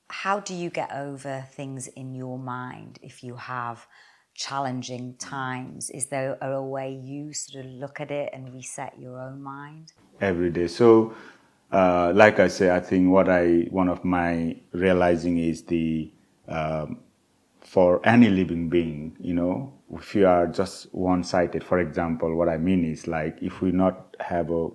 how 0.09 0.41
do 0.41 0.53
you 0.53 0.69
get 0.69 0.91
over 0.91 1.45
things 1.53 1.87
in 1.87 2.13
your 2.13 2.37
mind 2.37 2.99
if 3.01 3.23
you 3.23 3.35
have 3.35 3.87
challenging 4.41 5.15
times? 5.15 5.89
Is 5.89 6.07
there 6.07 6.37
a 6.41 6.61
way 6.61 6.93
you 6.93 7.33
sort 7.33 7.65
of 7.65 7.71
look 7.71 8.01
at 8.01 8.11
it 8.11 8.29
and 8.33 8.53
reset 8.53 8.93
your 8.99 9.19
own 9.19 9.41
mind? 9.41 9.93
Every 10.19 10.49
day. 10.49 10.67
So, 10.67 11.13
uh, 11.71 12.11
like 12.15 12.39
I 12.39 12.47
say, 12.47 12.75
I 12.75 12.79
think 12.79 13.11
what 13.11 13.29
I 13.29 13.67
one 13.69 13.89
of 13.89 14.03
my 14.03 14.55
realizing 14.71 15.37
is 15.37 15.63
the 15.63 16.11
um, 16.47 16.99
for 17.61 18.05
any 18.05 18.29
living 18.29 18.69
being, 18.69 19.15
you 19.19 19.33
know, 19.33 19.73
if 19.93 20.15
you 20.15 20.27
are 20.27 20.47
just 20.47 20.93
one-sided, 20.93 21.63
for 21.63 21.79
example, 21.79 22.35
what 22.35 22.49
I 22.49 22.57
mean 22.57 22.83
is 22.83 23.07
like 23.07 23.37
if 23.41 23.61
we 23.61 23.71
not 23.71 24.15
have 24.19 24.49
a 24.51 24.69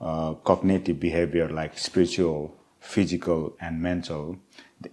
uh, 0.00 0.34
cognitive 0.34 1.00
behavior 1.00 1.48
like 1.48 1.76
spiritual, 1.78 2.54
physical, 2.80 3.56
and 3.60 3.80
mental, 3.80 4.36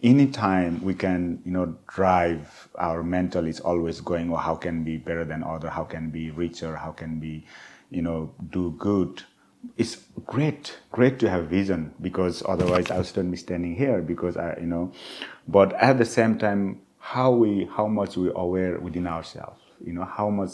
anytime 0.01 0.81
we 0.83 0.93
can, 0.93 1.41
you 1.45 1.51
know, 1.51 1.77
drive 1.87 2.69
our 2.75 3.03
mental 3.03 3.45
is 3.45 3.59
always 3.59 4.01
going, 4.01 4.31
oh, 4.31 4.35
how 4.35 4.55
can 4.55 4.83
be 4.83 4.97
better 4.97 5.23
than 5.23 5.43
other, 5.43 5.69
how 5.69 5.83
can 5.83 6.09
be 6.09 6.31
richer, 6.31 6.75
how 6.75 6.91
can 6.91 7.19
be, 7.19 7.45
you 7.89 8.01
know, 8.01 8.33
do 8.49 8.71
good? 8.77 9.23
It's 9.77 9.97
great, 10.25 10.77
great 10.91 11.19
to 11.19 11.29
have 11.29 11.47
vision 11.47 11.93
because 12.01 12.43
otherwise 12.47 12.89
I 12.91 12.97
would 12.97 13.05
still 13.05 13.23
be 13.23 13.37
standing 13.37 13.75
here 13.75 14.01
because 14.01 14.37
I, 14.37 14.57
you 14.59 14.67
know, 14.67 14.91
but 15.47 15.73
at 15.73 15.97
the 15.97 16.05
same 16.05 16.37
time, 16.37 16.81
how 16.99 17.31
we, 17.31 17.69
how 17.75 17.87
much 17.87 18.17
we 18.17 18.31
aware 18.35 18.79
within 18.79 19.05
ourselves, 19.05 19.61
you 19.85 19.93
know, 19.93 20.05
how 20.05 20.29
much 20.29 20.51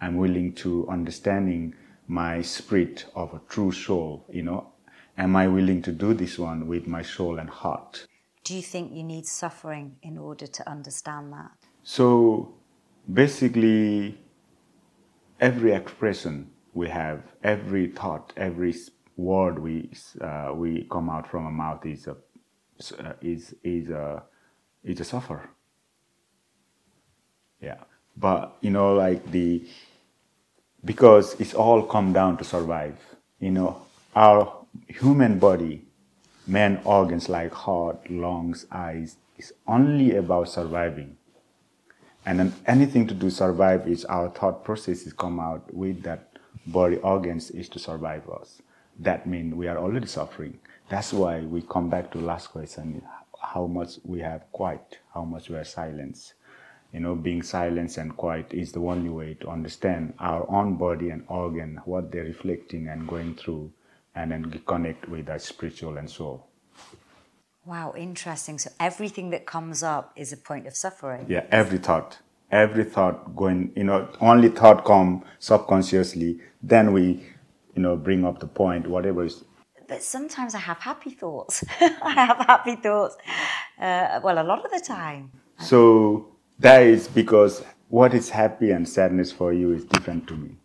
I'm 0.00 0.16
willing 0.16 0.52
to 0.54 0.88
understanding 0.88 1.74
my 2.08 2.42
spirit 2.42 3.06
of 3.14 3.32
a 3.32 3.40
true 3.48 3.70
soul, 3.70 4.24
you 4.28 4.42
know, 4.42 4.72
am 5.16 5.36
I 5.36 5.46
willing 5.46 5.82
to 5.82 5.92
do 5.92 6.14
this 6.14 6.38
one 6.38 6.66
with 6.66 6.88
my 6.88 7.02
soul 7.02 7.38
and 7.38 7.48
heart? 7.48 8.06
Do 8.44 8.54
you 8.54 8.62
think 8.62 8.92
you 8.92 9.04
need 9.04 9.26
suffering 9.26 9.96
in 10.02 10.18
order 10.18 10.46
to 10.46 10.68
understand 10.68 11.32
that? 11.32 11.52
So 11.84 12.54
basically, 13.12 14.18
every 15.40 15.72
expression 15.72 16.50
we 16.74 16.88
have 16.88 17.22
every 17.44 17.88
thought, 17.88 18.32
every 18.36 18.74
word 19.16 19.58
we 19.58 19.90
uh, 20.20 20.52
we 20.54 20.86
come 20.90 21.10
out 21.10 21.30
from 21.30 21.46
our 21.46 21.52
mouth 21.52 21.84
is 21.86 22.06
a 22.06 22.16
uh, 22.98 23.12
is 23.20 23.54
is 23.62 23.90
a 23.90 24.22
is 24.82 25.00
a 25.00 25.04
suffer. 25.04 25.48
Yeah, 27.60 27.78
but 28.16 28.56
you 28.60 28.70
know, 28.70 28.94
like 28.94 29.30
the 29.30 29.64
because 30.84 31.40
it's 31.40 31.54
all 31.54 31.82
come 31.82 32.12
down 32.12 32.36
to 32.38 32.44
survive. 32.44 32.98
You 33.38 33.50
know, 33.50 33.82
our 34.16 34.64
human 34.88 35.38
body, 35.38 35.84
main 36.46 36.80
organs 36.84 37.28
like 37.28 37.52
heart, 37.52 38.10
lungs, 38.10 38.66
eyes, 38.70 39.16
is 39.36 39.52
only 39.66 40.16
about 40.16 40.48
surviving. 40.48 41.16
And 42.24 42.38
then 42.38 42.54
anything 42.66 43.06
to 43.08 43.14
do 43.14 43.30
survive 43.30 43.88
is 43.88 44.04
our 44.04 44.30
thought 44.30 44.64
processes 44.64 45.12
come 45.12 45.40
out 45.40 45.72
with 45.74 46.02
that 46.02 46.28
body 46.66 46.96
organs 46.98 47.50
is 47.50 47.68
to 47.70 47.78
survive 47.78 48.28
us. 48.30 48.62
That 48.98 49.26
means 49.26 49.54
we 49.54 49.66
are 49.68 49.78
already 49.78 50.06
suffering. 50.06 50.58
That's 50.88 51.12
why 51.12 51.40
we 51.40 51.62
come 51.62 51.88
back 51.88 52.12
to 52.12 52.18
last 52.18 52.48
question, 52.48 53.02
how 53.40 53.66
much 53.66 53.98
we 54.04 54.20
have 54.20 54.50
quiet, 54.52 54.98
how 55.14 55.24
much 55.24 55.48
we 55.48 55.56
are 55.56 55.64
silence. 55.64 56.34
You 56.92 57.00
know, 57.00 57.14
being 57.14 57.42
silent 57.42 57.96
and 57.96 58.14
quiet 58.16 58.52
is 58.52 58.72
the 58.72 58.80
only 58.80 59.08
way 59.08 59.34
to 59.40 59.48
understand 59.48 60.12
our 60.18 60.48
own 60.50 60.76
body 60.76 61.08
and 61.10 61.24
organ, 61.28 61.80
what 61.86 62.12
they're 62.12 62.24
reflecting 62.24 62.88
and 62.88 63.08
going 63.08 63.34
through, 63.34 63.72
and 64.14 64.30
then 64.30 64.62
connect 64.66 65.08
with 65.08 65.28
our 65.28 65.38
spiritual 65.38 65.96
and 65.98 66.08
soul. 66.08 66.46
Wow, 67.64 67.94
interesting. 67.96 68.58
So 68.58 68.70
everything 68.80 69.30
that 69.30 69.46
comes 69.46 69.82
up 69.82 70.12
is 70.16 70.32
a 70.32 70.36
point 70.36 70.66
of 70.66 70.76
suffering. 70.76 71.26
Yeah, 71.28 71.46
every 71.50 71.78
thought 71.78 72.18
every 72.52 72.84
thought 72.84 73.34
going, 73.34 73.72
you 73.74 73.84
know, 73.84 74.08
only 74.20 74.50
thought 74.50 74.84
come 74.84 75.24
subconsciously, 75.38 76.38
then 76.62 76.92
we, 76.92 77.26
you 77.74 77.82
know, 77.82 77.96
bring 77.96 78.24
up 78.24 78.38
the 78.38 78.46
point, 78.46 78.86
whatever 78.86 79.24
is. 79.24 79.42
But 79.88 80.02
sometimes 80.02 80.54
I 80.54 80.58
have 80.58 80.78
happy 80.78 81.10
thoughts. 81.10 81.64
I 81.80 82.10
have 82.10 82.36
happy 82.46 82.76
thoughts. 82.76 83.16
Uh, 83.80 84.20
well, 84.22 84.38
a 84.40 84.44
lot 84.44 84.64
of 84.64 84.70
the 84.70 84.80
time. 84.86 85.32
So 85.58 86.28
that 86.58 86.82
is 86.82 87.08
because 87.08 87.64
what 87.88 88.14
is 88.14 88.30
happy 88.30 88.70
and 88.70 88.88
sadness 88.88 89.32
for 89.32 89.52
you 89.52 89.72
is 89.72 89.84
different 89.84 90.28
to 90.28 90.36
me. 90.36 90.56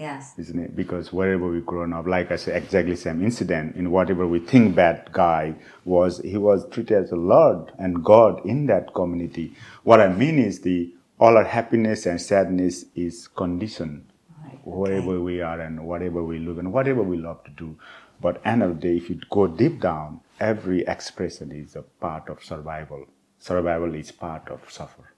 Yes. 0.00 0.32
Isn't 0.38 0.58
it? 0.58 0.74
Because 0.74 1.12
wherever 1.12 1.46
we 1.46 1.60
grown 1.60 1.92
up, 1.92 2.06
like 2.06 2.30
I 2.32 2.36
said, 2.36 2.56
exactly 2.62 2.96
same 2.96 3.22
incident. 3.22 3.76
In 3.76 3.90
whatever 3.90 4.26
we 4.26 4.38
think 4.38 4.74
bad 4.74 5.10
guy 5.12 5.56
was, 5.84 6.20
he 6.20 6.38
was 6.38 6.66
treated 6.70 7.04
as 7.04 7.12
a 7.12 7.16
Lord 7.16 7.70
and 7.78 8.02
God 8.02 8.40
in 8.46 8.64
that 8.68 8.94
community. 8.94 9.54
What 9.84 10.00
I 10.00 10.08
mean 10.08 10.38
is 10.38 10.60
the 10.62 10.94
all 11.18 11.36
our 11.36 11.44
happiness 11.44 12.06
and 12.06 12.18
sadness 12.18 12.86
is 12.94 13.28
conditioned 13.28 14.06
Right, 14.42 14.58
wherever 14.64 15.10
okay. 15.10 15.18
we 15.18 15.42
are 15.42 15.60
and 15.60 15.86
whatever 15.86 16.24
we 16.24 16.38
live 16.38 16.56
and 16.58 16.72
whatever 16.72 17.02
we 17.02 17.18
love 17.18 17.44
to 17.44 17.50
do. 17.50 17.76
But 18.22 18.40
end 18.42 18.62
of 18.62 18.80
the 18.80 18.88
day, 18.88 18.96
if 18.96 19.10
you 19.10 19.20
go 19.28 19.48
deep 19.48 19.82
down, 19.82 20.20
every 20.40 20.80
expression 20.86 21.52
is 21.52 21.76
a 21.76 21.82
part 21.82 22.30
of 22.30 22.42
survival. 22.42 23.04
Survival 23.38 23.94
is 23.94 24.12
part 24.12 24.48
of 24.48 24.60
suffer. 24.72 25.12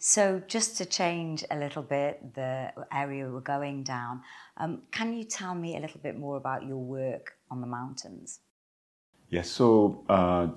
So, 0.00 0.40
just 0.46 0.76
to 0.78 0.86
change 0.86 1.44
a 1.50 1.56
little 1.56 1.82
bit 1.82 2.34
the 2.34 2.72
area 2.92 3.28
we're 3.28 3.40
going 3.40 3.82
down, 3.82 4.22
um, 4.56 4.82
can 4.92 5.12
you 5.12 5.24
tell 5.24 5.54
me 5.54 5.76
a 5.76 5.80
little 5.80 6.00
bit 6.00 6.16
more 6.16 6.36
about 6.36 6.64
your 6.64 6.78
work 6.78 7.32
on 7.50 7.60
the 7.60 7.66
mountains? 7.66 8.40
Yes, 9.30 9.50
so 9.50 10.04
uh, 10.08 10.48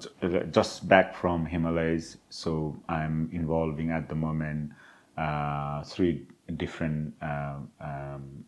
just 0.51 0.87
back 0.87 1.15
from 1.15 1.45
Himalayas, 1.45 2.17
so 2.29 2.81
I'm 2.87 3.29
involving 3.33 3.91
at 3.91 4.07
the 4.07 4.15
moment 4.15 4.71
uh, 5.17 5.83
three 5.83 6.25
different 6.55 7.13
um, 7.21 7.69
um, 7.81 8.45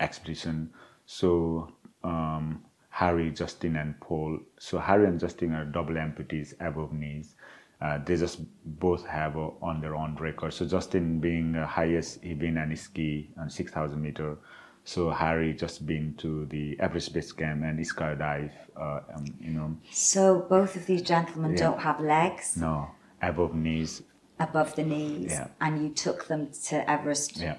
expedition. 0.00 0.70
So 1.04 1.72
um, 2.04 2.64
Harry, 2.88 3.30
Justin, 3.30 3.76
and 3.76 4.00
Paul. 4.00 4.38
So 4.58 4.78
Harry 4.78 5.06
and 5.06 5.20
Justin 5.20 5.52
are 5.52 5.66
double 5.66 5.94
amputees 5.94 6.54
above 6.60 6.92
knees. 6.92 7.34
Uh, 7.80 7.98
they 8.04 8.16
just 8.16 8.40
both 8.80 9.04
have 9.06 9.36
a, 9.36 9.50
on 9.60 9.80
their 9.80 9.94
own 9.94 10.16
record. 10.16 10.52
So 10.54 10.64
Justin 10.66 11.20
being 11.20 11.52
the 11.52 11.66
highest, 11.66 12.22
he 12.24 12.32
been 12.34 12.56
on 12.56 12.74
ski 12.76 13.30
on 13.38 13.50
6,000 13.50 14.00
meter. 14.00 14.36
So 14.84 15.10
Harry 15.10 15.52
just 15.52 15.84
been 15.86 16.14
to 16.18 16.46
the 16.46 16.78
Everest 16.80 17.12
Base 17.12 17.32
Camp 17.32 17.62
and 17.64 17.78
skydive, 17.80 18.52
uh, 18.80 19.00
um, 19.14 19.24
you 19.40 19.50
know, 19.50 19.76
So, 19.90 20.46
both 20.48 20.76
of 20.76 20.86
these 20.86 21.02
gentlemen 21.02 21.52
Yeah. 21.52 21.58
don't 21.64 21.80
have 21.80 22.00
legs 22.00 22.56
no, 22.56 22.88
above 23.20 23.54
knees. 23.54 24.02
above 24.38 24.74
the 24.76 24.84
knees, 24.84 25.32
Yeah. 25.32 25.48
and 25.60 25.82
you 25.82 25.88
took 25.90 26.28
them 26.28 26.50
to 26.68 26.88
Everest 26.90 27.38
Yeah. 27.38 27.56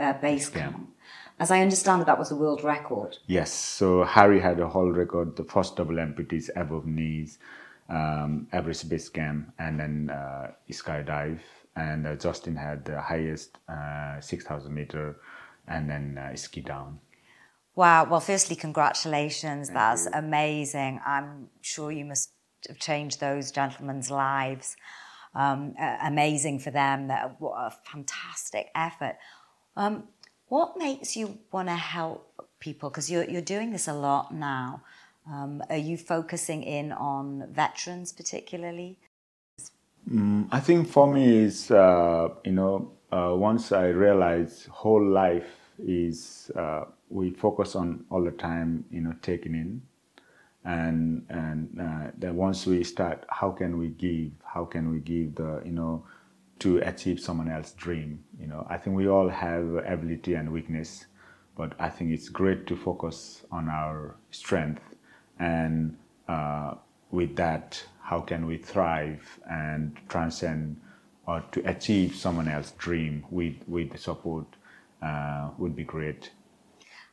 uh, 0.00 0.14
Base 0.14 0.48
Camp. 0.48 0.74
Camp. 0.74 0.88
As 1.38 1.50
I 1.50 1.60
understand 1.60 2.06
that 2.06 2.18
was 2.18 2.30
a 2.30 2.36
world 2.36 2.64
record. 2.64 3.18
Yes, 3.26 3.52
so 3.52 4.04
Harry 4.04 4.40
had 4.40 4.58
a 4.58 4.68
whole 4.68 4.90
record, 4.90 5.36
the 5.36 5.44
first 5.44 5.76
double 5.76 5.96
amputees 5.96 6.48
above 6.56 6.86
knees, 6.86 7.38
um, 7.90 8.46
Everest 8.52 8.88
Base 8.88 9.08
Camp, 9.08 9.52
and 9.58 9.78
then 9.78 10.10
uh, 10.10 10.52
skydive. 10.70 11.40
And 11.76 12.06
uh, 12.06 12.16
Justin 12.16 12.56
had 12.56 12.84
the 12.84 13.00
highest 13.00 13.58
uh, 13.68 14.20
6,000 14.20 14.72
meter 14.72 15.16
and 15.68 15.88
then 15.88 16.18
uh, 16.18 16.34
ski 16.36 16.60
down. 16.60 16.98
Wow. 17.76 18.04
Well, 18.04 18.20
firstly, 18.20 18.56
congratulations. 18.56 19.70
That's 19.70 20.06
amazing. 20.06 21.00
I'm 21.06 21.48
sure 21.60 21.92
you 21.92 22.04
must 22.04 22.32
have 22.68 22.78
changed 22.78 23.20
those 23.20 23.50
gentlemen's 23.50 24.10
lives. 24.10 24.76
Um, 25.34 25.74
uh, 25.80 25.96
amazing 26.02 26.58
for 26.58 26.70
them. 26.70 27.08
What 27.38 27.54
a 27.56 27.70
fantastic 27.70 28.68
effort. 28.74 29.16
Um, 29.76 30.08
what 30.48 30.76
makes 30.76 31.16
you 31.16 31.38
want 31.52 31.68
to 31.68 31.76
help 31.76 32.34
people? 32.58 32.90
Because 32.90 33.08
you're 33.08 33.24
you're 33.24 33.40
doing 33.40 33.70
this 33.70 33.86
a 33.86 33.94
lot 33.94 34.34
now. 34.34 34.82
Um, 35.26 35.62
are 35.68 35.76
you 35.76 35.96
focusing 35.96 36.62
in 36.62 36.92
on 36.92 37.48
veterans 37.52 38.12
particularly? 38.12 38.98
Mm, 40.10 40.48
I 40.50 40.60
think 40.60 40.88
for 40.88 41.12
me 41.12 41.44
is 41.44 41.70
uh, 41.70 42.28
you 42.44 42.52
know 42.52 42.92
uh, 43.12 43.34
once 43.36 43.72
I 43.72 43.88
realize 43.88 44.66
whole 44.70 45.04
life 45.04 45.50
is 45.78 46.50
uh, 46.56 46.84
we 47.08 47.30
focus 47.30 47.76
on 47.76 48.04
all 48.10 48.24
the 48.24 48.30
time 48.30 48.84
you 48.90 49.00
know 49.00 49.14
taking 49.22 49.54
in. 49.54 49.82
And 50.64 51.24
and 51.28 51.80
uh, 51.80 52.10
then 52.18 52.36
once 52.36 52.66
we 52.66 52.84
start 52.84 53.24
how 53.28 53.50
can 53.50 53.78
we 53.78 53.88
give? 53.88 54.32
How 54.44 54.64
can 54.64 54.90
we 54.90 55.00
give 55.00 55.34
the 55.36 55.62
you 55.64 55.72
know 55.72 56.04
to 56.60 56.78
achieve 56.78 57.20
someone 57.20 57.50
else's 57.50 57.74
dream? 57.74 58.24
You 58.38 58.46
know 58.46 58.66
I 58.68 58.78
think 58.78 58.96
we 58.96 59.08
all 59.08 59.28
have 59.28 59.64
ability 59.86 60.34
and 60.34 60.50
weakness 60.50 61.06
but 61.56 61.74
I 61.78 61.90
think 61.90 62.10
it's 62.10 62.28
great 62.30 62.66
to 62.68 62.76
focus 62.76 63.44
on 63.50 63.68
our 63.68 64.16
strength 64.30 64.80
and 65.40 65.96
uh, 66.28 66.74
with 67.10 67.34
that 67.36 67.82
how 68.02 68.20
can 68.20 68.46
we 68.46 68.56
thrive 68.58 69.40
and 69.50 69.96
transcend 70.08 70.76
or 71.26 71.42
to 71.52 71.60
achieve 71.68 72.14
someone 72.14 72.48
else's 72.48 72.72
dream 72.78 73.24
with 73.30 73.56
with 73.66 73.90
the 73.90 73.98
support 73.98 74.46
uh, 75.02 75.50
would 75.58 75.74
be 75.74 75.84
great 75.84 76.30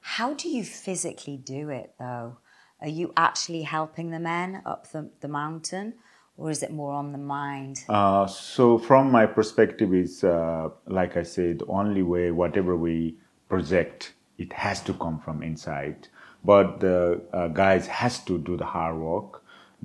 How 0.02 0.34
do 0.34 0.48
you 0.50 0.64
physically 0.64 1.38
do 1.38 1.70
it 1.70 1.94
though? 2.00 2.38
Are 2.80 2.88
you 3.00 3.12
actually 3.18 3.64
helping 3.64 4.12
the 4.12 4.20
men 4.20 4.62
up 4.66 4.82
the, 4.92 5.10
the 5.22 5.28
mountain, 5.28 5.96
or 6.38 6.52
is 6.52 6.62
it 6.64 6.72
more 6.72 6.94
on 6.94 7.12
the 7.12 7.18
mind? 7.18 7.76
Uh, 7.90 8.28
so 8.28 8.78
from 8.78 9.12
my 9.12 9.26
perspective 9.26 9.94
is 9.94 10.24
uh, 10.24 10.70
like 10.86 11.18
I 11.18 11.24
said, 11.24 11.60
the 11.60 11.66
only 11.68 12.04
way 12.04 12.32
whatever 12.32 12.76
we 12.78 13.18
project, 13.50 14.14
it 14.38 14.54
has 14.54 14.82
to 14.84 14.94
come 14.94 15.20
from 15.20 15.42
inside. 15.44 16.08
But 16.52 16.80
the 16.80 16.98
uh, 17.34 17.48
guys 17.64 17.88
has 18.02 18.16
to 18.28 18.38
do 18.50 18.56
the 18.58 18.66
hard 18.76 18.96
work. 18.98 19.30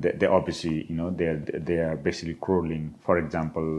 They, 0.03 0.13
they 0.19 0.27
obviously, 0.39 0.77
you 0.89 0.97
know, 0.99 1.11
they're 1.11 1.39
they 1.69 1.79
are 1.89 1.97
basically 2.09 2.37
crawling. 2.47 2.85
For 3.07 3.19
example, 3.25 3.71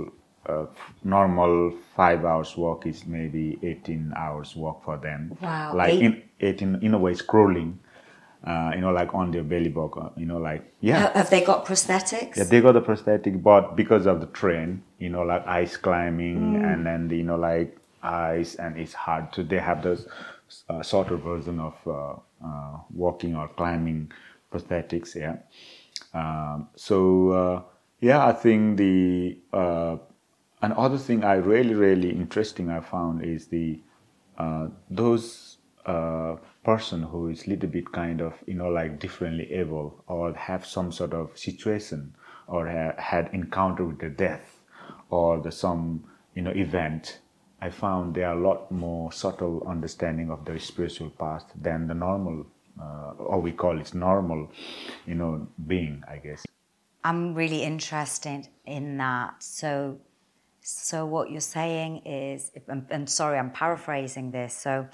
uh, 0.51 0.65
normal 1.03 1.71
five 1.95 2.25
hours 2.25 2.51
walk 2.57 2.85
is 2.85 3.05
maybe 3.05 3.45
18 3.63 4.13
hours 4.23 4.55
walk 4.55 4.83
for 4.83 4.97
them. 4.97 5.37
Wow, 5.41 5.73
Like 5.81 5.93
eight- 5.93 6.01
in 6.03 6.21
18 6.41 6.79
in 6.87 6.93
a 6.93 6.97
way, 7.05 7.15
crawling. 7.15 7.79
Uh, 8.45 8.71
you 8.75 8.81
know, 8.81 8.91
like 8.91 9.11
on 9.15 9.31
their 9.31 9.43
belly 9.43 9.69
button. 9.69 10.03
uh, 10.03 10.09
You 10.17 10.25
know, 10.25 10.37
like 10.49 10.63
yeah. 10.81 11.11
Have 11.19 11.29
they 11.29 11.41
got 11.51 11.65
prosthetics? 11.65 12.35
Yeah, 12.37 12.43
they 12.51 12.59
got 12.59 12.73
the 12.73 12.81
prosthetic, 12.81 13.41
but 13.41 13.77
because 13.77 14.05
of 14.05 14.19
the 14.19 14.27
train, 14.41 14.83
you 14.99 15.09
know, 15.13 15.21
like 15.31 15.47
ice 15.47 15.77
climbing 15.77 16.41
and 16.69 16.85
then, 16.85 17.09
you 17.09 17.23
know, 17.29 17.37
like 17.37 17.77
ice 18.03 18.55
and 18.55 18.71
it's 18.77 18.93
hard. 19.05 19.31
to, 19.33 19.43
they 19.43 19.59
have 19.69 19.81
those 19.87 20.03
uh, 20.69 20.83
shorter 20.83 21.15
version 21.15 21.57
of 21.69 21.75
uh, 21.87 22.19
walking 22.93 23.36
or 23.36 23.47
climbing 23.49 24.12
prosthetics, 24.51 25.15
yeah. 25.15 25.38
Um, 26.13 26.69
so, 26.75 27.29
uh, 27.29 27.62
yeah, 27.99 28.25
I 28.25 28.34
think 28.34 28.77
the, 28.77 29.38
uh, 29.51 29.97
another 30.62 30.97
thing 30.97 31.23
I 31.23 31.36
really, 31.36 31.73
really 31.73 32.10
interesting 32.12 32.69
I 32.69 32.82
found 32.82 33.23
is 33.23 33.47
the, 33.47 33.79
uh, 34.38 34.67
those 34.89 35.58
uh, 35.86 36.38
person 36.63 37.03
who 37.03 37.27
is 37.27 37.47
little 37.47 37.69
bit 37.69 37.91
kind 37.91 38.21
of 38.21 38.34
you 38.47 38.53
know 38.53 38.69
like 38.69 38.99
differently 38.99 39.51
able 39.51 40.01
or 40.08 40.34
have 40.34 40.65
some 40.65 40.91
sort 40.91 41.13
of 41.13 41.38
situation 41.38 42.15
or 42.47 42.67
ha- 42.67 43.01
had 43.01 43.29
encounter 43.34 43.84
with 43.86 43.99
the 43.99 44.10
death 44.10 44.62
or 45.10 45.41
the 45.41 45.51
some 45.51 46.03
you 46.36 46.41
know 46.41 46.51
event 46.51 47.19
i 47.65 47.69
found 47.69 48.04
they 48.15 48.26
are 48.30 48.38
a 48.41 48.43
lot 48.49 48.62
more 48.86 49.12
subtle 49.23 49.56
understanding 49.76 50.30
of 50.36 50.39
their 50.47 50.60
spiritual 50.71 51.12
path 51.23 51.45
than 51.67 51.80
the 51.91 51.97
normal 52.08 52.38
uh, 52.84 53.12
or 53.32 53.38
we 53.47 53.52
call 53.52 53.76
it 53.84 53.93
normal 53.93 54.41
you 55.10 55.15
know 55.21 55.34
being 55.67 55.95
i 56.15 56.17
guess 56.26 56.41
I'm 57.04 57.36
really 57.36 57.63
interested 57.63 58.47
in 58.65 58.97
that. 58.97 59.43
So, 59.43 59.99
so 60.62 61.06
what 61.06 61.30
you're 61.32 61.41
saying 61.41 62.06
is, 62.06 62.52
and, 62.67 62.86
and 62.89 63.10
sorry, 63.10 63.38
I'm 63.38 63.52
paraphrasing 63.52 64.32
this. 64.32 64.56
So, 64.58 64.88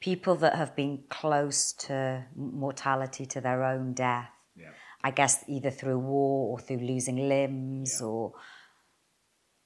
people 0.00 0.34
that 0.36 0.56
have 0.56 0.74
been 0.74 1.04
close 1.08 1.72
to 1.86 2.24
mortality, 2.34 3.24
to 3.26 3.40
their 3.40 3.62
own 3.62 3.92
death, 3.94 4.30
Yeah. 4.56 4.70
I 5.04 5.10
guess 5.12 5.44
either 5.46 5.70
through 5.70 6.00
war 6.00 6.50
or 6.50 6.58
through 6.58 6.78
losing 6.78 7.28
limbs 7.28 8.00
or 8.02 8.32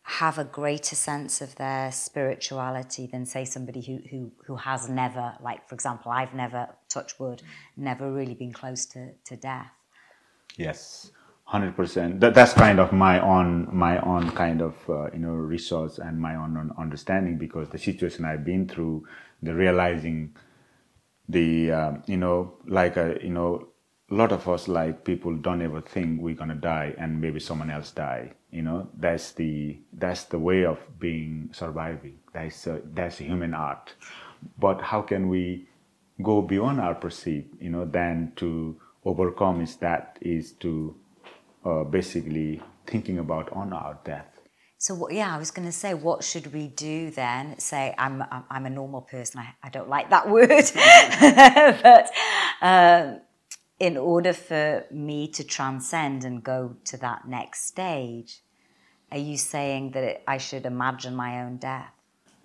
have 0.08 0.38
a 0.38 0.44
greater 0.44 0.94
sense 0.94 1.40
of 1.40 1.56
their 1.56 1.90
spirituality 1.90 3.08
than 3.08 3.26
say 3.26 3.44
somebody 3.44 3.82
who, 3.82 3.98
who, 4.08 4.30
who 4.46 4.54
has 4.54 4.88
never, 4.88 5.34
like 5.42 5.68
for 5.68 5.74
example, 5.74 6.12
I've 6.12 6.32
never, 6.32 6.68
touched 6.88 7.18
wood, 7.18 7.42
never 7.76 8.12
really 8.12 8.34
been 8.34 8.52
close 8.52 8.86
to, 8.86 9.10
to 9.24 9.36
death. 9.36 9.72
Yes, 10.56 11.10
hundred 11.44 11.76
percent. 11.76 12.20
That 12.20 12.34
that's 12.34 12.52
kind 12.52 12.78
of 12.80 12.92
my 12.92 13.20
own 13.20 13.68
my 13.72 13.98
own 13.98 14.30
kind 14.30 14.62
of 14.62 14.74
uh, 14.88 15.10
you 15.12 15.18
know 15.18 15.32
resource 15.32 15.98
and 15.98 16.18
my 16.18 16.34
own, 16.36 16.72
understanding 16.78 17.36
because 17.36 17.68
the 17.68 17.78
situation 17.78 18.24
I've 18.24 18.44
been 18.44 18.66
through, 18.68 19.06
the 19.42 19.54
realizing, 19.54 20.34
the 21.28 21.72
um, 21.72 22.02
you 22.06 22.16
know 22.16 22.54
like 22.66 22.96
a 22.96 23.18
you 23.22 23.30
know 23.30 23.68
a 24.10 24.14
lot 24.14 24.32
of 24.32 24.48
us 24.48 24.68
like 24.68 25.04
people 25.04 25.36
don't 25.36 25.60
ever 25.60 25.80
think 25.80 26.22
we're 26.22 26.34
gonna 26.34 26.54
die 26.54 26.94
and 26.96 27.20
maybe 27.20 27.40
someone 27.40 27.70
else 27.70 27.90
die. 27.90 28.32
You 28.56 28.62
know 28.62 28.88
that's 28.96 29.32
the 29.32 29.78
that's 29.92 30.24
the 30.24 30.38
way 30.38 30.64
of 30.64 30.78
being 30.98 31.50
surviving. 31.52 32.20
That's 32.32 32.66
uh, 32.66 32.80
that's 32.94 33.18
human 33.18 33.52
art. 33.52 33.92
But 34.58 34.80
how 34.80 35.02
can 35.02 35.28
we 35.28 35.68
go 36.22 36.40
beyond 36.40 36.80
our 36.80 36.94
perceive? 36.94 37.44
You 37.60 37.68
know 37.68 37.84
than 37.84 38.32
to 38.36 38.80
overcome 39.04 39.60
is 39.60 39.76
that 39.76 40.16
is 40.22 40.52
to 40.64 40.96
uh, 41.66 41.84
basically 41.84 42.62
thinking 42.86 43.18
about 43.18 43.52
on 43.52 43.74
our 43.74 43.98
death. 44.04 44.32
So 44.78 45.10
yeah, 45.10 45.34
I 45.34 45.38
was 45.38 45.50
going 45.50 45.68
to 45.68 45.78
say, 45.84 45.92
what 45.92 46.24
should 46.24 46.54
we 46.54 46.68
do 46.68 47.10
then? 47.10 47.58
Say, 47.58 47.94
I'm 47.98 48.24
I'm 48.50 48.64
a 48.64 48.70
normal 48.70 49.02
person. 49.02 49.40
I, 49.40 49.54
I 49.62 49.68
don't 49.68 49.90
like 49.90 50.08
that 50.08 50.30
word, 50.36 50.64
but 51.82 52.10
uh, 52.62 53.18
in 53.78 53.98
order 53.98 54.32
for 54.32 54.86
me 54.90 55.28
to 55.28 55.44
transcend 55.44 56.24
and 56.24 56.42
go 56.42 56.76
to 56.86 56.96
that 56.96 57.28
next 57.28 57.66
stage, 57.66 58.40
are 59.10 59.18
you 59.18 59.36
saying 59.36 59.92
that 59.92 60.22
I 60.26 60.38
should 60.38 60.66
imagine 60.66 61.14
my 61.14 61.42
own 61.42 61.56
death? 61.56 61.90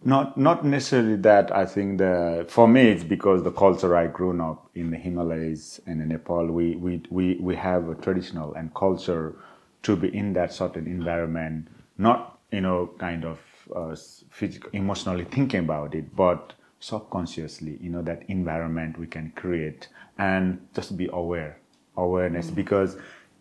Not 0.03 0.35
not 0.35 0.65
necessarily 0.65 1.17
that. 1.17 1.55
I 1.55 1.65
think 1.65 1.99
the 1.99 2.45
for 2.49 2.67
me 2.67 2.89
it's 2.89 3.03
because 3.03 3.43
the 3.43 3.51
culture 3.51 3.95
I 3.95 4.07
grew 4.07 4.39
up 4.41 4.69
in 4.73 4.89
the 4.89 4.97
Himalayas 4.97 5.79
and 5.85 6.01
in 6.01 6.07
Nepal, 6.09 6.47
we 6.47 6.75
we 6.75 7.03
we 7.11 7.35
we 7.35 7.55
have 7.55 7.87
a 7.87 7.95
traditional 7.95 8.53
and 8.55 8.73
culture 8.73 9.35
to 9.83 9.95
be 9.95 10.15
in 10.15 10.33
that 10.33 10.53
certain 10.53 10.87
environment 10.87 11.67
not 11.97 12.39
you 12.51 12.61
know 12.61 12.89
kind 12.97 13.25
of 13.25 13.39
uh, 13.75 13.95
physical, 14.29 14.69
emotionally 14.73 15.23
thinking 15.25 15.61
about 15.61 15.95
it, 15.95 16.15
but 16.15 16.53
subconsciously, 16.79 17.77
you 17.79 17.89
know, 17.89 18.01
that 18.01 18.23
environment 18.27 18.97
we 18.97 19.07
can 19.07 19.31
create 19.35 19.87
and 20.17 20.67
just 20.73 20.97
be 20.97 21.07
aware, 21.13 21.59
awareness. 21.95 22.47
Mm-hmm. 22.47 22.55
Because 22.55 22.97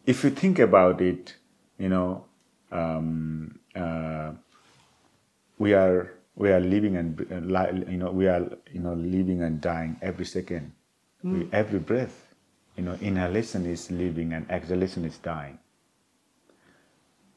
if 0.06 0.22
you 0.22 0.30
think 0.30 0.58
about 0.58 1.00
it, 1.00 1.36
you 1.78 1.88
know, 1.88 2.26
um, 2.72 3.58
uh, 3.74 4.32
we 5.58 5.74
are 5.74 6.12
we 6.36 6.50
are 6.50 6.60
living 6.60 6.96
and 6.96 7.18
you 7.88 7.98
know 7.98 8.10
we 8.10 8.26
are 8.26 8.48
you 8.72 8.80
know 8.80 8.94
living 8.94 9.42
and 9.42 9.60
dying 9.60 9.96
every 10.02 10.24
second, 10.24 10.72
mm. 11.24 11.32
we, 11.32 11.48
every 11.52 11.78
breath. 11.78 12.26
You 12.76 12.84
know, 12.84 12.94
inhalation 13.00 13.66
is 13.66 13.90
living 13.90 14.32
and 14.32 14.50
exhalation 14.50 15.04
is 15.04 15.18
dying. 15.18 15.58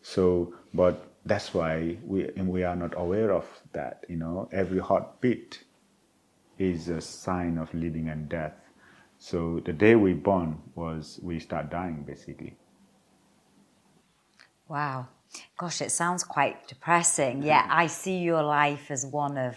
So, 0.01 0.53
but 0.73 1.11
that's 1.25 1.53
why 1.53 1.97
we 2.05 2.29
we 2.37 2.63
are 2.63 2.75
not 2.75 2.93
aware 2.95 3.31
of 3.31 3.45
that. 3.73 4.05
You 4.07 4.17
know, 4.17 4.49
every 4.51 4.79
heartbeat 4.79 5.63
is 6.57 6.87
a 6.87 7.01
sign 7.01 7.57
of 7.57 7.73
living 7.73 8.09
and 8.09 8.29
death. 8.29 8.53
So 9.17 9.61
the 9.65 9.73
day 9.73 9.95
we 9.95 10.13
born 10.13 10.61
was 10.75 11.19
we 11.23 11.39
start 11.39 11.71
dying 11.71 12.03
basically. 12.03 12.55
Wow, 14.67 15.07
gosh, 15.57 15.81
it 15.81 15.91
sounds 15.91 16.23
quite 16.23 16.67
depressing. 16.67 17.43
Yeah, 17.43 17.67
I 17.69 17.87
see 17.87 18.17
your 18.17 18.43
life 18.43 18.91
as 18.91 19.05
one 19.05 19.37
of 19.37 19.55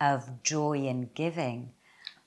of 0.00 0.42
joy 0.42 0.86
and 0.88 1.14
giving. 1.14 1.70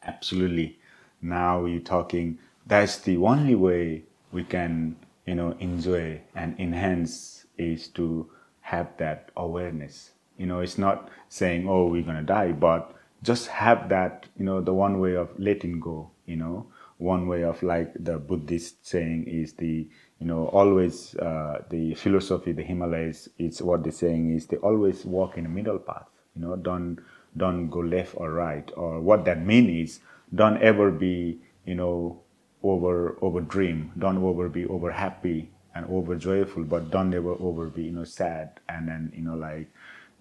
Absolutely. 0.04 0.80
Now 1.22 1.66
you're 1.66 1.82
talking. 1.82 2.40
That's 2.66 2.98
the 3.00 3.18
only 3.18 3.56
way 3.56 4.04
we 4.32 4.44
can, 4.44 4.96
you 5.26 5.36
know, 5.36 5.56
enjoy 5.60 6.22
and 6.36 6.60
enhance 6.60 7.46
is 7.58 7.88
to 7.90 8.30
have 8.62 8.88
that 8.98 9.30
awareness. 9.36 10.12
You 10.38 10.46
know, 10.48 10.60
it's 10.60 10.78
not 10.78 11.10
saying, 11.30 11.68
oh, 11.68 11.88
we're 11.88 12.04
going 12.04 12.18
to 12.18 12.24
die, 12.24 12.52
but 12.52 12.96
just 13.24 13.48
have 13.48 13.90
that, 13.90 14.26
you 14.38 14.46
know, 14.46 14.62
the 14.62 14.74
one 14.74 15.00
way 15.00 15.16
of 15.16 15.30
letting 15.40 15.80
go, 15.80 16.12
you 16.26 16.36
know, 16.36 16.68
one 16.98 17.28
way 17.28 17.44
of 17.44 17.62
like 17.62 17.94
the 18.00 18.18
Buddhist 18.18 18.86
saying 18.86 19.26
is 19.28 19.54
the, 19.54 19.88
you 20.20 20.28
know, 20.28 20.48
always 20.48 21.16
uh, 21.16 21.64
the 21.70 21.94
philosophy, 21.96 22.52
the 22.52 22.64
Himalayas, 22.64 23.30
it's 23.38 23.62
what 23.62 23.84
they're 23.84 23.92
saying 23.92 24.36
is 24.36 24.48
they 24.48 24.58
always 24.58 25.06
walk 25.06 25.38
in 25.38 25.44
the 25.44 25.50
middle 25.50 25.80
path, 25.80 26.08
you 26.36 26.42
know, 26.42 26.56
don't, 26.56 27.00
don't 27.36 27.70
go 27.70 27.80
left 27.80 28.14
or 28.16 28.32
right. 28.32 28.72
Or 28.78 29.02
what 29.02 29.26
that 29.26 29.46
means 29.46 29.92
is 29.92 30.00
don't 30.34 30.62
ever 30.62 30.92
be, 30.92 31.40
you 31.66 31.76
know, 31.76 32.22
over, 32.64 33.18
over 33.22 33.42
dream, 33.42 33.92
don't 34.00 34.18
over 34.18 34.50
be 34.50 34.66
over 34.66 34.92
happy, 34.92 35.52
and 35.76 35.86
over 35.90 36.16
joyful, 36.16 36.64
but 36.64 36.90
don't 36.90 37.14
ever 37.14 37.34
over 37.34 37.68
be 37.68 37.84
you 37.84 37.92
know 37.92 38.06
sad 38.06 38.60
and 38.70 38.88
then 38.88 39.12
you 39.14 39.22
know 39.22 39.36
like 39.36 39.70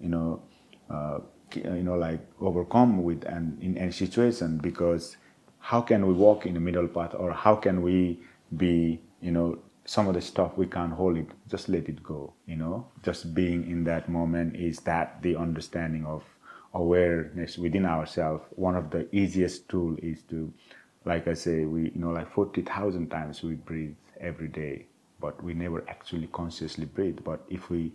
you 0.01 0.09
know 0.09 0.43
uh, 0.91 1.21
you 1.55 1.83
know 1.83 1.95
like 1.95 2.21
overcome 2.41 3.03
with 3.03 3.25
and 3.25 3.63
in 3.63 3.79
any 3.79 3.93
situation 3.93 4.59
because 4.59 5.17
how 5.61 5.81
can 5.81 6.07
we 6.07 6.13
walk 6.13 6.45
in 6.45 6.55
the 6.55 6.61
middle 6.61 6.89
path 6.89 7.15
or 7.15 7.33
how 7.33 7.55
can 7.55 7.81
we 7.83 8.21
be 8.57 9.01
you 9.23 9.31
know 9.31 9.57
some 9.85 10.09
of 10.09 10.15
the 10.15 10.21
stuff 10.21 10.57
we 10.57 10.67
can't 10.67 10.93
hold 10.93 11.17
it 11.17 11.27
just 11.49 11.69
let 11.69 11.89
it 11.89 12.03
go 12.03 12.33
you 12.47 12.57
know 12.57 12.87
just 13.03 13.35
being 13.35 13.69
in 13.71 13.85
that 13.85 14.09
moment 14.09 14.57
is 14.57 14.81
that 14.81 15.21
the 15.23 15.37
understanding 15.37 16.05
of 16.07 16.23
awareness 16.73 17.59
within 17.59 17.85
ourselves 17.85 18.43
one 18.57 18.75
of 18.75 18.91
the 18.91 19.07
easiest 19.15 19.69
tool 19.69 19.97
is 20.03 20.23
to 20.23 20.53
like 21.05 21.29
i 21.29 21.35
say 21.35 21.65
we 21.65 21.83
you 21.83 21.93
know 22.01 22.11
like 22.11 22.31
40000 22.33 23.09
times 23.09 23.43
we 23.43 23.55
breathe 23.55 23.95
every 24.21 24.49
day 24.49 24.87
but 25.25 25.43
we 25.43 25.55
never 25.55 25.83
actually 25.89 26.27
consciously 26.27 26.85
breathe. 26.85 27.21
But 27.25 27.41
if 27.49 27.71
we 27.71 27.93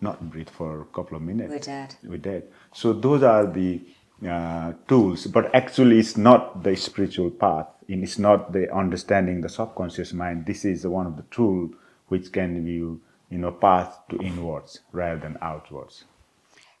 not 0.00 0.30
breathe 0.30 0.48
for 0.48 0.82
a 0.82 0.84
couple 0.96 1.16
of 1.16 1.22
minutes, 1.22 1.50
we're 1.50 1.58
dead. 1.58 1.96
We're 2.04 2.18
dead. 2.18 2.44
So 2.72 2.92
those 2.92 3.24
are 3.24 3.44
the 3.46 3.80
uh, 4.28 4.72
tools, 4.86 5.26
but 5.26 5.54
actually 5.54 5.98
it's 5.98 6.16
not 6.16 6.62
the 6.62 6.76
spiritual 6.76 7.30
path. 7.30 7.66
And 7.88 8.04
it's 8.04 8.18
not 8.18 8.52
the 8.52 8.72
understanding 8.72 9.40
the 9.40 9.48
subconscious 9.48 10.12
mind. 10.12 10.46
This 10.46 10.64
is 10.64 10.86
one 10.86 11.06
of 11.06 11.16
the 11.16 11.24
tools 11.30 11.72
which 12.06 12.30
can 12.30 12.64
be, 12.64 12.72
you 12.72 13.00
know, 13.30 13.50
path 13.50 13.98
to 14.10 14.18
inwards 14.18 14.80
rather 14.92 15.20
than 15.20 15.38
outwards. 15.40 16.04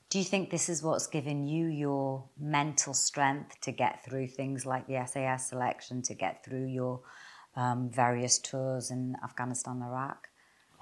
Do 0.08 0.18
you 0.18 0.24
think 0.24 0.50
this 0.50 0.68
is 0.68 0.82
what's 0.82 1.06
given 1.06 1.46
you 1.46 1.66
your 1.66 2.24
mental 2.38 2.94
strength 2.94 3.60
to 3.62 3.72
get 3.72 4.04
through 4.04 4.26
things 4.28 4.66
like 4.66 4.86
the 4.86 5.04
SAS 5.06 5.48
selection, 5.48 6.02
to 6.02 6.14
get 6.14 6.44
through 6.44 6.66
your 6.66 7.00
um, 7.56 7.88
various 7.90 8.38
tours 8.38 8.90
in 8.90 9.16
Afghanistan, 9.22 9.82
Iraq? 9.82 10.28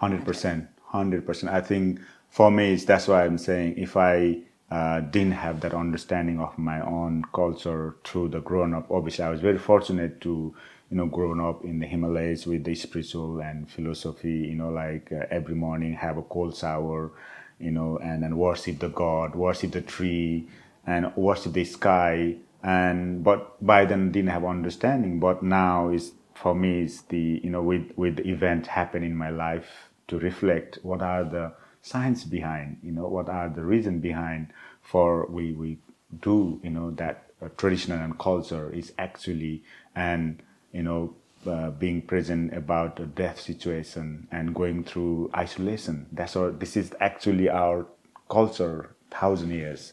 100%. 0.01 0.69
100%. 0.93 1.49
I 1.49 1.61
think 1.61 2.01
for 2.31 2.51
me, 2.51 2.77
that's 2.77 3.09
why 3.09 3.25
I'm 3.25 3.39
saying 3.39 3.75
if 3.77 3.97
I 3.97 4.43
uh, 4.71 5.01
didn't 5.01 5.33
have 5.33 5.61
that 5.61 5.75
understanding 5.75 6.41
of 6.41 6.59
my 6.59 6.81
own 6.81 7.25
culture 7.35 7.97
through 8.05 8.29
the 8.29 8.41
grown 8.41 8.75
up, 8.75 8.91
obviously, 8.91 9.25
I 9.25 9.31
was 9.31 9.41
very 9.41 9.59
fortunate 9.59 10.21
to 10.23 10.55
you 10.91 10.97
know, 10.97 11.07
grown 11.07 11.41
up 11.41 11.65
in 11.65 11.81
the 11.81 11.87
Himalayas 11.87 12.47
with 12.47 12.65
the 12.65 12.75
spiritual 12.75 13.41
and 13.41 13.71
philosophy, 13.71 14.31
you 14.49 14.55
know, 14.55 14.71
like 14.71 15.13
uh, 15.13 15.27
every 15.31 15.55
morning 15.55 15.93
have 15.95 16.17
a 16.17 16.23
cold 16.23 16.57
shower, 16.57 17.11
you 17.59 17.71
know, 17.71 17.99
and 17.99 18.23
then 18.23 18.37
worship 18.39 18.79
the 18.79 18.89
God, 18.89 19.35
worship 19.35 19.73
the 19.73 19.83
tree, 19.83 20.49
and 20.87 21.15
worship 21.15 21.53
the 21.53 21.65
sky. 21.65 22.37
And 22.63 23.23
but 23.23 23.65
by 23.65 23.85
then 23.85 24.13
didn't 24.13 24.31
have 24.31 24.45
understanding, 24.45 25.21
but 25.21 25.43
now 25.43 25.91
is 25.91 26.13
for 26.35 26.55
me 26.55 26.83
is 26.83 27.03
the 27.03 27.41
you 27.45 27.51
know 27.51 27.63
with 27.63 27.93
with 27.97 28.17
the 28.17 28.29
event 28.29 28.67
happen 28.67 29.03
in 29.03 29.15
my 29.15 29.31
life 29.31 29.91
to 30.09 30.19
reflect 30.19 30.79
what 30.83 31.03
are 31.03 31.25
the 31.25 31.53
science 31.83 32.25
behind 32.25 32.79
you 32.83 32.93
know 32.93 33.07
what 33.09 33.29
are 33.29 33.49
the 33.49 33.65
reason 33.65 34.01
behind 34.01 34.49
for 34.83 35.27
we 35.27 35.53
we 35.53 35.79
do 36.21 36.61
you 36.63 36.71
know 36.71 36.91
that 36.91 37.31
uh, 37.43 37.49
traditional 37.57 37.99
and 37.99 38.19
culture 38.19 38.73
is 38.73 38.93
actually 38.99 39.63
and 39.95 40.43
you 40.73 40.83
know 40.83 41.15
uh, 41.47 41.71
being 41.71 42.03
present 42.03 42.53
about 42.53 42.99
a 42.99 43.07
death 43.07 43.41
situation 43.41 44.27
and 44.33 44.55
going 44.55 44.83
through 44.83 45.31
isolation 45.37 46.07
that's 46.13 46.35
all. 46.37 46.51
this 46.51 46.77
is 46.77 46.93
actually 47.01 47.49
our 47.49 47.87
culture 48.29 48.97
thousand 49.11 49.51
years 49.51 49.93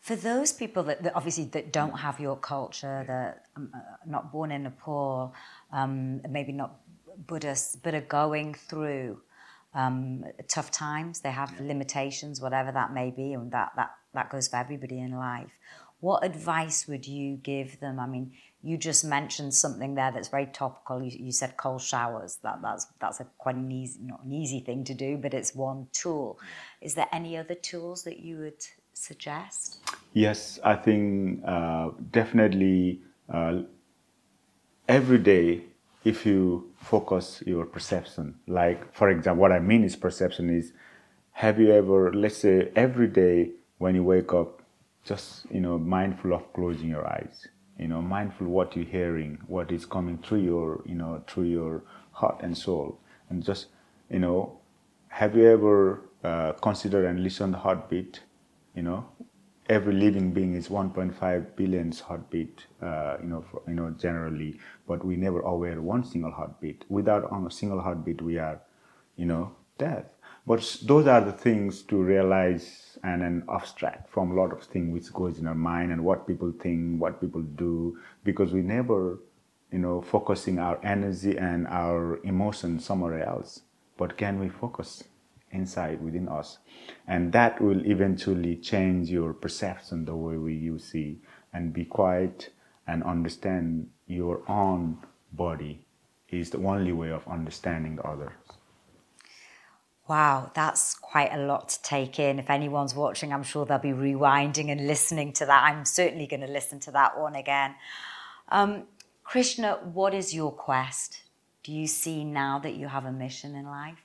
for 0.00 0.16
those 0.16 0.54
people 0.54 0.84
that, 0.84 1.02
that, 1.02 1.12
obviously 1.14 1.44
that 1.52 1.70
don't 1.70 1.98
have 1.98 2.18
your 2.18 2.36
culture, 2.36 3.04
that 3.06 3.44
are 3.56 3.62
uh, 3.62 4.06
not 4.06 4.32
born 4.32 4.50
in 4.50 4.62
Nepal, 4.62 5.34
um, 5.70 6.22
maybe 6.26 6.50
not 6.50 6.80
Buddhists, 7.26 7.76
but 7.76 7.94
are 7.94 8.00
going 8.00 8.54
through 8.54 9.20
um, 9.74 10.24
tough 10.48 10.70
times, 10.70 11.20
they 11.20 11.30
have 11.30 11.60
limitations, 11.60 12.40
whatever 12.40 12.72
that 12.72 12.92
may 12.92 13.10
be, 13.10 13.32
and 13.34 13.52
that, 13.52 13.72
that, 13.76 13.90
that 14.14 14.30
goes 14.30 14.48
for 14.48 14.56
everybody 14.56 14.98
in 14.98 15.12
life. 15.12 15.50
What 16.00 16.24
advice 16.24 16.86
would 16.86 17.06
you 17.06 17.36
give 17.36 17.80
them? 17.80 17.98
I 17.98 18.06
mean, 18.06 18.32
you 18.62 18.76
just 18.76 19.04
mentioned 19.04 19.52
something 19.54 19.94
there 19.94 20.12
that's 20.12 20.28
very 20.28 20.46
topical. 20.46 21.02
You, 21.02 21.10
you 21.26 21.32
said 21.32 21.56
cold 21.56 21.82
showers. 21.82 22.38
That, 22.42 22.62
that's 22.62 22.86
that's 23.00 23.20
a 23.20 23.26
quite 23.36 23.56
an 23.56 23.70
easy, 23.70 24.00
not 24.02 24.24
an 24.24 24.32
easy 24.32 24.60
thing 24.60 24.84
to 24.84 24.94
do, 24.94 25.16
but 25.16 25.34
it's 25.34 25.54
one 25.54 25.88
tool. 25.92 26.38
Is 26.80 26.94
there 26.94 27.08
any 27.12 27.36
other 27.36 27.54
tools 27.54 28.04
that 28.04 28.20
you 28.20 28.38
would 28.38 28.64
suggest? 28.92 29.80
Yes, 30.12 30.60
I 30.64 30.76
think 30.76 31.42
uh, 31.44 31.90
definitely 32.10 33.00
uh, 33.32 33.62
every 34.88 35.18
day, 35.18 35.64
if 36.04 36.24
you 36.24 36.70
focus 36.76 37.42
your 37.46 37.64
perception, 37.66 38.36
like 38.46 38.94
for 38.94 39.10
example, 39.10 39.40
what 39.42 39.52
I 39.52 39.58
mean 39.58 39.84
is 39.84 39.96
perception 39.96 40.50
is 40.50 40.72
have 41.32 41.60
you 41.60 41.72
ever, 41.72 42.12
let's 42.12 42.38
say, 42.38 42.70
every 42.74 43.06
day 43.06 43.50
when 43.78 43.94
you 43.94 44.02
wake 44.02 44.32
up, 44.32 44.62
just 45.04 45.46
you 45.50 45.60
know, 45.60 45.78
mindful 45.78 46.32
of 46.34 46.52
closing 46.52 46.88
your 46.88 47.06
eyes, 47.06 47.46
you 47.78 47.88
know, 47.88 48.02
mindful 48.02 48.48
what 48.48 48.74
you're 48.76 48.84
hearing, 48.84 49.38
what 49.46 49.70
is 49.70 49.86
coming 49.86 50.18
through 50.18 50.40
your, 50.40 50.82
you 50.84 50.94
know, 50.94 51.22
through 51.26 51.44
your 51.44 51.82
heart 52.12 52.40
and 52.42 52.56
soul, 52.56 52.98
and 53.30 53.44
just 53.44 53.66
you 54.10 54.18
know, 54.18 54.58
have 55.08 55.36
you 55.36 55.46
ever 55.46 56.00
uh, 56.24 56.52
considered 56.54 57.04
and 57.06 57.22
listened 57.22 57.54
the 57.54 57.58
heartbeat? 57.58 58.20
You 58.74 58.82
know, 58.82 59.08
every 59.68 59.92
living 59.92 60.32
being 60.32 60.54
is 60.54 60.68
1.5 60.68 61.56
billion 61.56 61.92
heartbeat, 61.92 62.66
uh, 62.80 63.16
you 63.22 63.28
know, 63.28 63.44
for, 63.50 63.62
you 63.68 63.74
know, 63.74 63.90
generally, 63.90 64.58
but 64.86 65.04
we 65.04 65.16
never 65.16 65.40
aware 65.40 65.80
one 65.80 66.04
single 66.04 66.30
heartbeat. 66.30 66.84
Without 66.88 67.30
a 67.30 67.50
single 67.50 67.80
heartbeat, 67.80 68.22
we 68.22 68.38
are, 68.38 68.60
you 69.16 69.26
know, 69.26 69.52
death. 69.76 70.06
But 70.46 70.78
those 70.84 71.06
are 71.06 71.20
the 71.20 71.32
things 71.32 71.82
to 71.82 71.96
realize 71.96 72.98
and 73.04 73.20
then 73.20 73.44
abstract 73.50 74.10
from 74.10 74.30
a 74.30 74.34
lot 74.34 74.52
of 74.52 74.62
things 74.62 74.92
which 74.94 75.12
goes 75.12 75.38
in 75.38 75.46
our 75.46 75.54
mind 75.54 75.92
and 75.92 76.02
what 76.02 76.26
people 76.26 76.52
think, 76.58 77.00
what 77.00 77.20
people 77.20 77.42
do, 77.42 77.98
because 78.24 78.52
we 78.52 78.62
never, 78.62 79.18
you 79.70 79.78
know, 79.78 80.00
focusing 80.00 80.58
our 80.58 80.80
energy 80.82 81.36
and 81.36 81.66
our 81.68 82.18
emotion 82.24 82.80
somewhere 82.80 83.22
else. 83.22 83.60
But 83.98 84.16
can 84.16 84.40
we 84.40 84.48
focus 84.48 85.04
inside 85.52 86.02
within 86.02 86.28
us? 86.28 86.58
And 87.06 87.32
that 87.32 87.60
will 87.60 87.84
eventually 87.86 88.56
change 88.56 89.10
your 89.10 89.32
perception, 89.32 90.04
the 90.04 90.14
way 90.14 90.36
we 90.36 90.54
you 90.54 90.78
see, 90.78 91.20
and 91.52 91.72
be 91.72 91.84
quiet 91.84 92.50
and 92.86 93.02
understand 93.02 93.88
your 94.06 94.42
own 94.48 94.98
body 95.32 95.84
is 96.30 96.50
the 96.50 96.58
only 96.58 96.92
way 96.92 97.10
of 97.10 97.26
understanding 97.28 97.96
the 97.96 98.02
others. 98.02 98.32
Wow, 100.08 100.50
that's 100.54 100.94
quite 100.94 101.34
a 101.34 101.38
lot 101.38 101.68
to 101.68 101.82
take 101.82 102.18
in. 102.18 102.38
If 102.38 102.48
anyone's 102.48 102.94
watching, 102.94 103.30
I'm 103.30 103.42
sure 103.42 103.66
they'll 103.66 103.78
be 103.78 103.90
rewinding 103.90 104.70
and 104.72 104.86
listening 104.86 105.34
to 105.34 105.46
that. 105.46 105.64
I'm 105.64 105.84
certainly 105.84 106.26
going 106.26 106.40
to 106.40 106.46
listen 106.46 106.80
to 106.80 106.90
that 106.92 107.18
one 107.18 107.34
again. 107.34 107.74
Um, 108.48 108.84
Krishna, 109.22 109.78
what 109.92 110.14
is 110.14 110.34
your 110.34 110.50
quest? 110.50 111.20
Do 111.62 111.72
you 111.72 111.86
see 111.86 112.24
now 112.24 112.58
that 112.60 112.76
you 112.76 112.88
have 112.88 113.04
a 113.04 113.12
mission 113.12 113.54
in 113.54 113.66
life? 113.66 113.98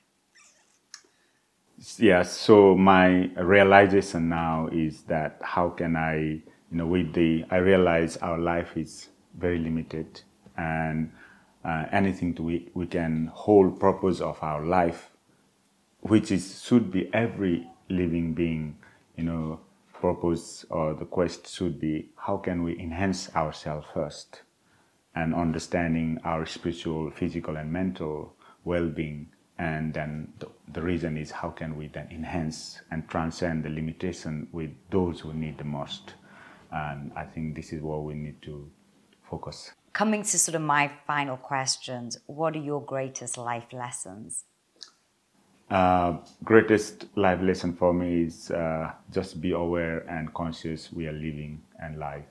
Yes, 1.98 2.32
so 2.36 2.74
my 2.76 3.26
realization 3.36 4.28
now 4.28 4.68
is 4.72 5.02
that 5.02 5.40
how 5.42 5.70
can 5.70 5.96
I, 5.96 6.16
you 6.16 6.42
know, 6.72 6.86
with 6.86 7.12
the, 7.12 7.44
I 7.50 7.56
realize 7.56 8.16
our 8.18 8.38
life 8.38 8.76
is 8.76 9.08
very 9.36 9.58
limited 9.58 10.22
and 10.56 11.12
uh, 11.64 11.86
anything 11.92 12.34
to 12.34 12.42
we, 12.42 12.70
we 12.74 12.86
can 12.86 13.30
hold 13.32 13.80
purpose 13.80 14.20
of 14.20 14.42
our 14.42 14.64
life 14.64 15.10
which 16.00 16.30
is 16.30 16.62
should 16.62 16.92
be 16.92 17.12
every 17.14 17.66
living 17.88 18.34
being, 18.34 18.76
you 19.16 19.24
know, 19.24 19.60
purpose 19.94 20.64
or 20.70 20.94
the 20.94 21.04
quest 21.06 21.48
should 21.48 21.80
be 21.80 22.10
how 22.16 22.36
can 22.36 22.62
we 22.62 22.78
enhance 22.78 23.34
ourselves 23.34 23.86
first 23.94 24.42
and 25.14 25.34
understanding 25.34 26.18
our 26.24 26.46
spiritual, 26.46 27.10
physical, 27.10 27.56
and 27.56 27.72
mental 27.72 28.34
well-being. 28.64 29.28
And 29.58 29.94
then 29.94 30.32
the, 30.40 30.48
the 30.72 30.82
reason 30.82 31.16
is 31.16 31.30
how 31.30 31.50
can 31.50 31.76
we 31.76 31.88
then 31.88 32.08
enhance 32.10 32.80
and 32.90 33.08
transcend 33.08 33.64
the 33.64 33.68
limitation 33.68 34.48
with 34.52 34.70
those 34.90 35.20
who 35.20 35.32
need 35.32 35.58
the 35.58 35.64
most. 35.64 36.14
And 36.72 37.12
I 37.14 37.24
think 37.24 37.54
this 37.54 37.72
is 37.72 37.80
what 37.80 38.02
we 38.02 38.14
need 38.14 38.42
to 38.42 38.68
focus. 39.22 39.72
Coming 39.92 40.24
to 40.24 40.38
sort 40.38 40.56
of 40.56 40.62
my 40.62 40.90
final 41.06 41.36
questions, 41.36 42.18
what 42.26 42.56
are 42.56 42.60
your 42.60 42.82
greatest 42.82 43.38
life 43.38 43.72
lessons? 43.72 44.44
Uh, 45.70 46.18
greatest 46.42 47.06
life 47.16 47.40
lesson 47.40 47.72
for 47.72 47.94
me 47.94 48.24
is 48.24 48.50
uh, 48.50 48.90
just 49.12 49.40
be 49.40 49.52
aware 49.52 50.00
and 50.08 50.34
conscious 50.34 50.92
we 50.92 51.06
are 51.06 51.12
living 51.12 51.62
and 51.80 51.98
life. 51.98 52.26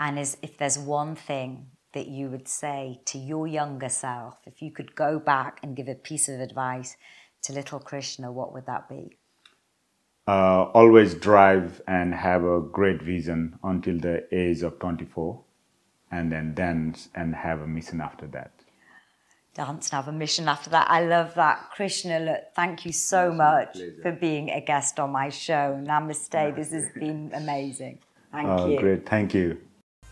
And 0.00 0.18
is, 0.18 0.36
if 0.42 0.56
there's 0.56 0.78
one 0.78 1.14
thing 1.14 1.66
that 1.94 2.08
you 2.08 2.28
would 2.28 2.48
say 2.48 3.00
to 3.06 3.18
your 3.18 3.46
younger 3.46 3.88
self, 3.88 4.36
if 4.46 4.62
you 4.62 4.70
could 4.70 4.94
go 4.94 5.18
back 5.18 5.60
and 5.62 5.76
give 5.76 5.88
a 5.88 5.94
piece 5.94 6.28
of 6.28 6.40
advice 6.40 6.96
to 7.42 7.52
little 7.52 7.80
Krishna, 7.80 8.30
what 8.32 8.52
would 8.52 8.66
that 8.66 8.88
be? 8.88 9.18
Uh, 10.26 10.64
always 10.74 11.14
drive 11.14 11.82
and 11.88 12.14
have 12.14 12.44
a 12.44 12.60
great 12.60 13.02
vision 13.02 13.58
until 13.64 13.98
the 13.98 14.26
age 14.32 14.62
of 14.62 14.78
24 14.78 15.42
and 16.10 16.30
then 16.30 16.54
dance 16.54 17.08
and 17.14 17.34
have 17.34 17.60
a 17.60 17.66
mission 17.66 18.00
after 18.00 18.26
that 18.28 18.52
dance 19.54 19.90
and 19.90 19.96
have 19.96 20.08
a 20.08 20.12
mission 20.12 20.48
after 20.48 20.70
that. 20.70 20.90
I 20.90 21.04
love 21.04 21.34
that. 21.34 21.70
Krishna, 21.74 22.20
look, 22.20 22.40
thank 22.54 22.84
you 22.86 22.92
so 22.92 23.32
much 23.32 23.78
for 24.02 24.12
being 24.12 24.50
a 24.50 24.60
guest 24.60 24.98
on 24.98 25.10
my 25.10 25.28
show. 25.28 25.80
Namaste. 25.82 26.56
This 26.56 26.72
has 26.72 26.88
been 26.94 27.30
amazing. 27.34 27.98
Thank 28.30 28.48
oh, 28.48 28.68
you. 28.68 28.78
Great. 28.78 29.08
Thank 29.08 29.34
you. 29.34 29.58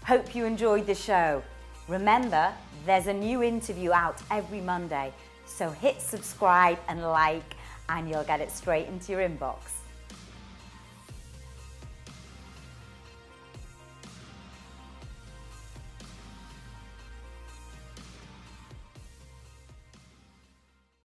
Hope 0.05 0.35
you 0.35 0.45
enjoyed 0.45 0.87
the 0.87 0.95
show. 0.95 1.43
Remember, 1.91 2.55
there's 2.87 3.09
a 3.09 3.13
new 3.13 3.43
interview 3.43 3.91
out 3.91 4.23
every 4.31 4.61
Monday. 4.61 5.13
So 5.45 5.71
hit 5.71 6.01
subscribe 6.01 6.79
and 6.87 7.03
like, 7.03 7.57
and 7.89 8.09
you'll 8.09 8.23
get 8.23 8.41
it 8.41 8.53
straight 8.53 8.87
into 8.87 9.11
your 9.11 9.29
inbox. 9.29 9.80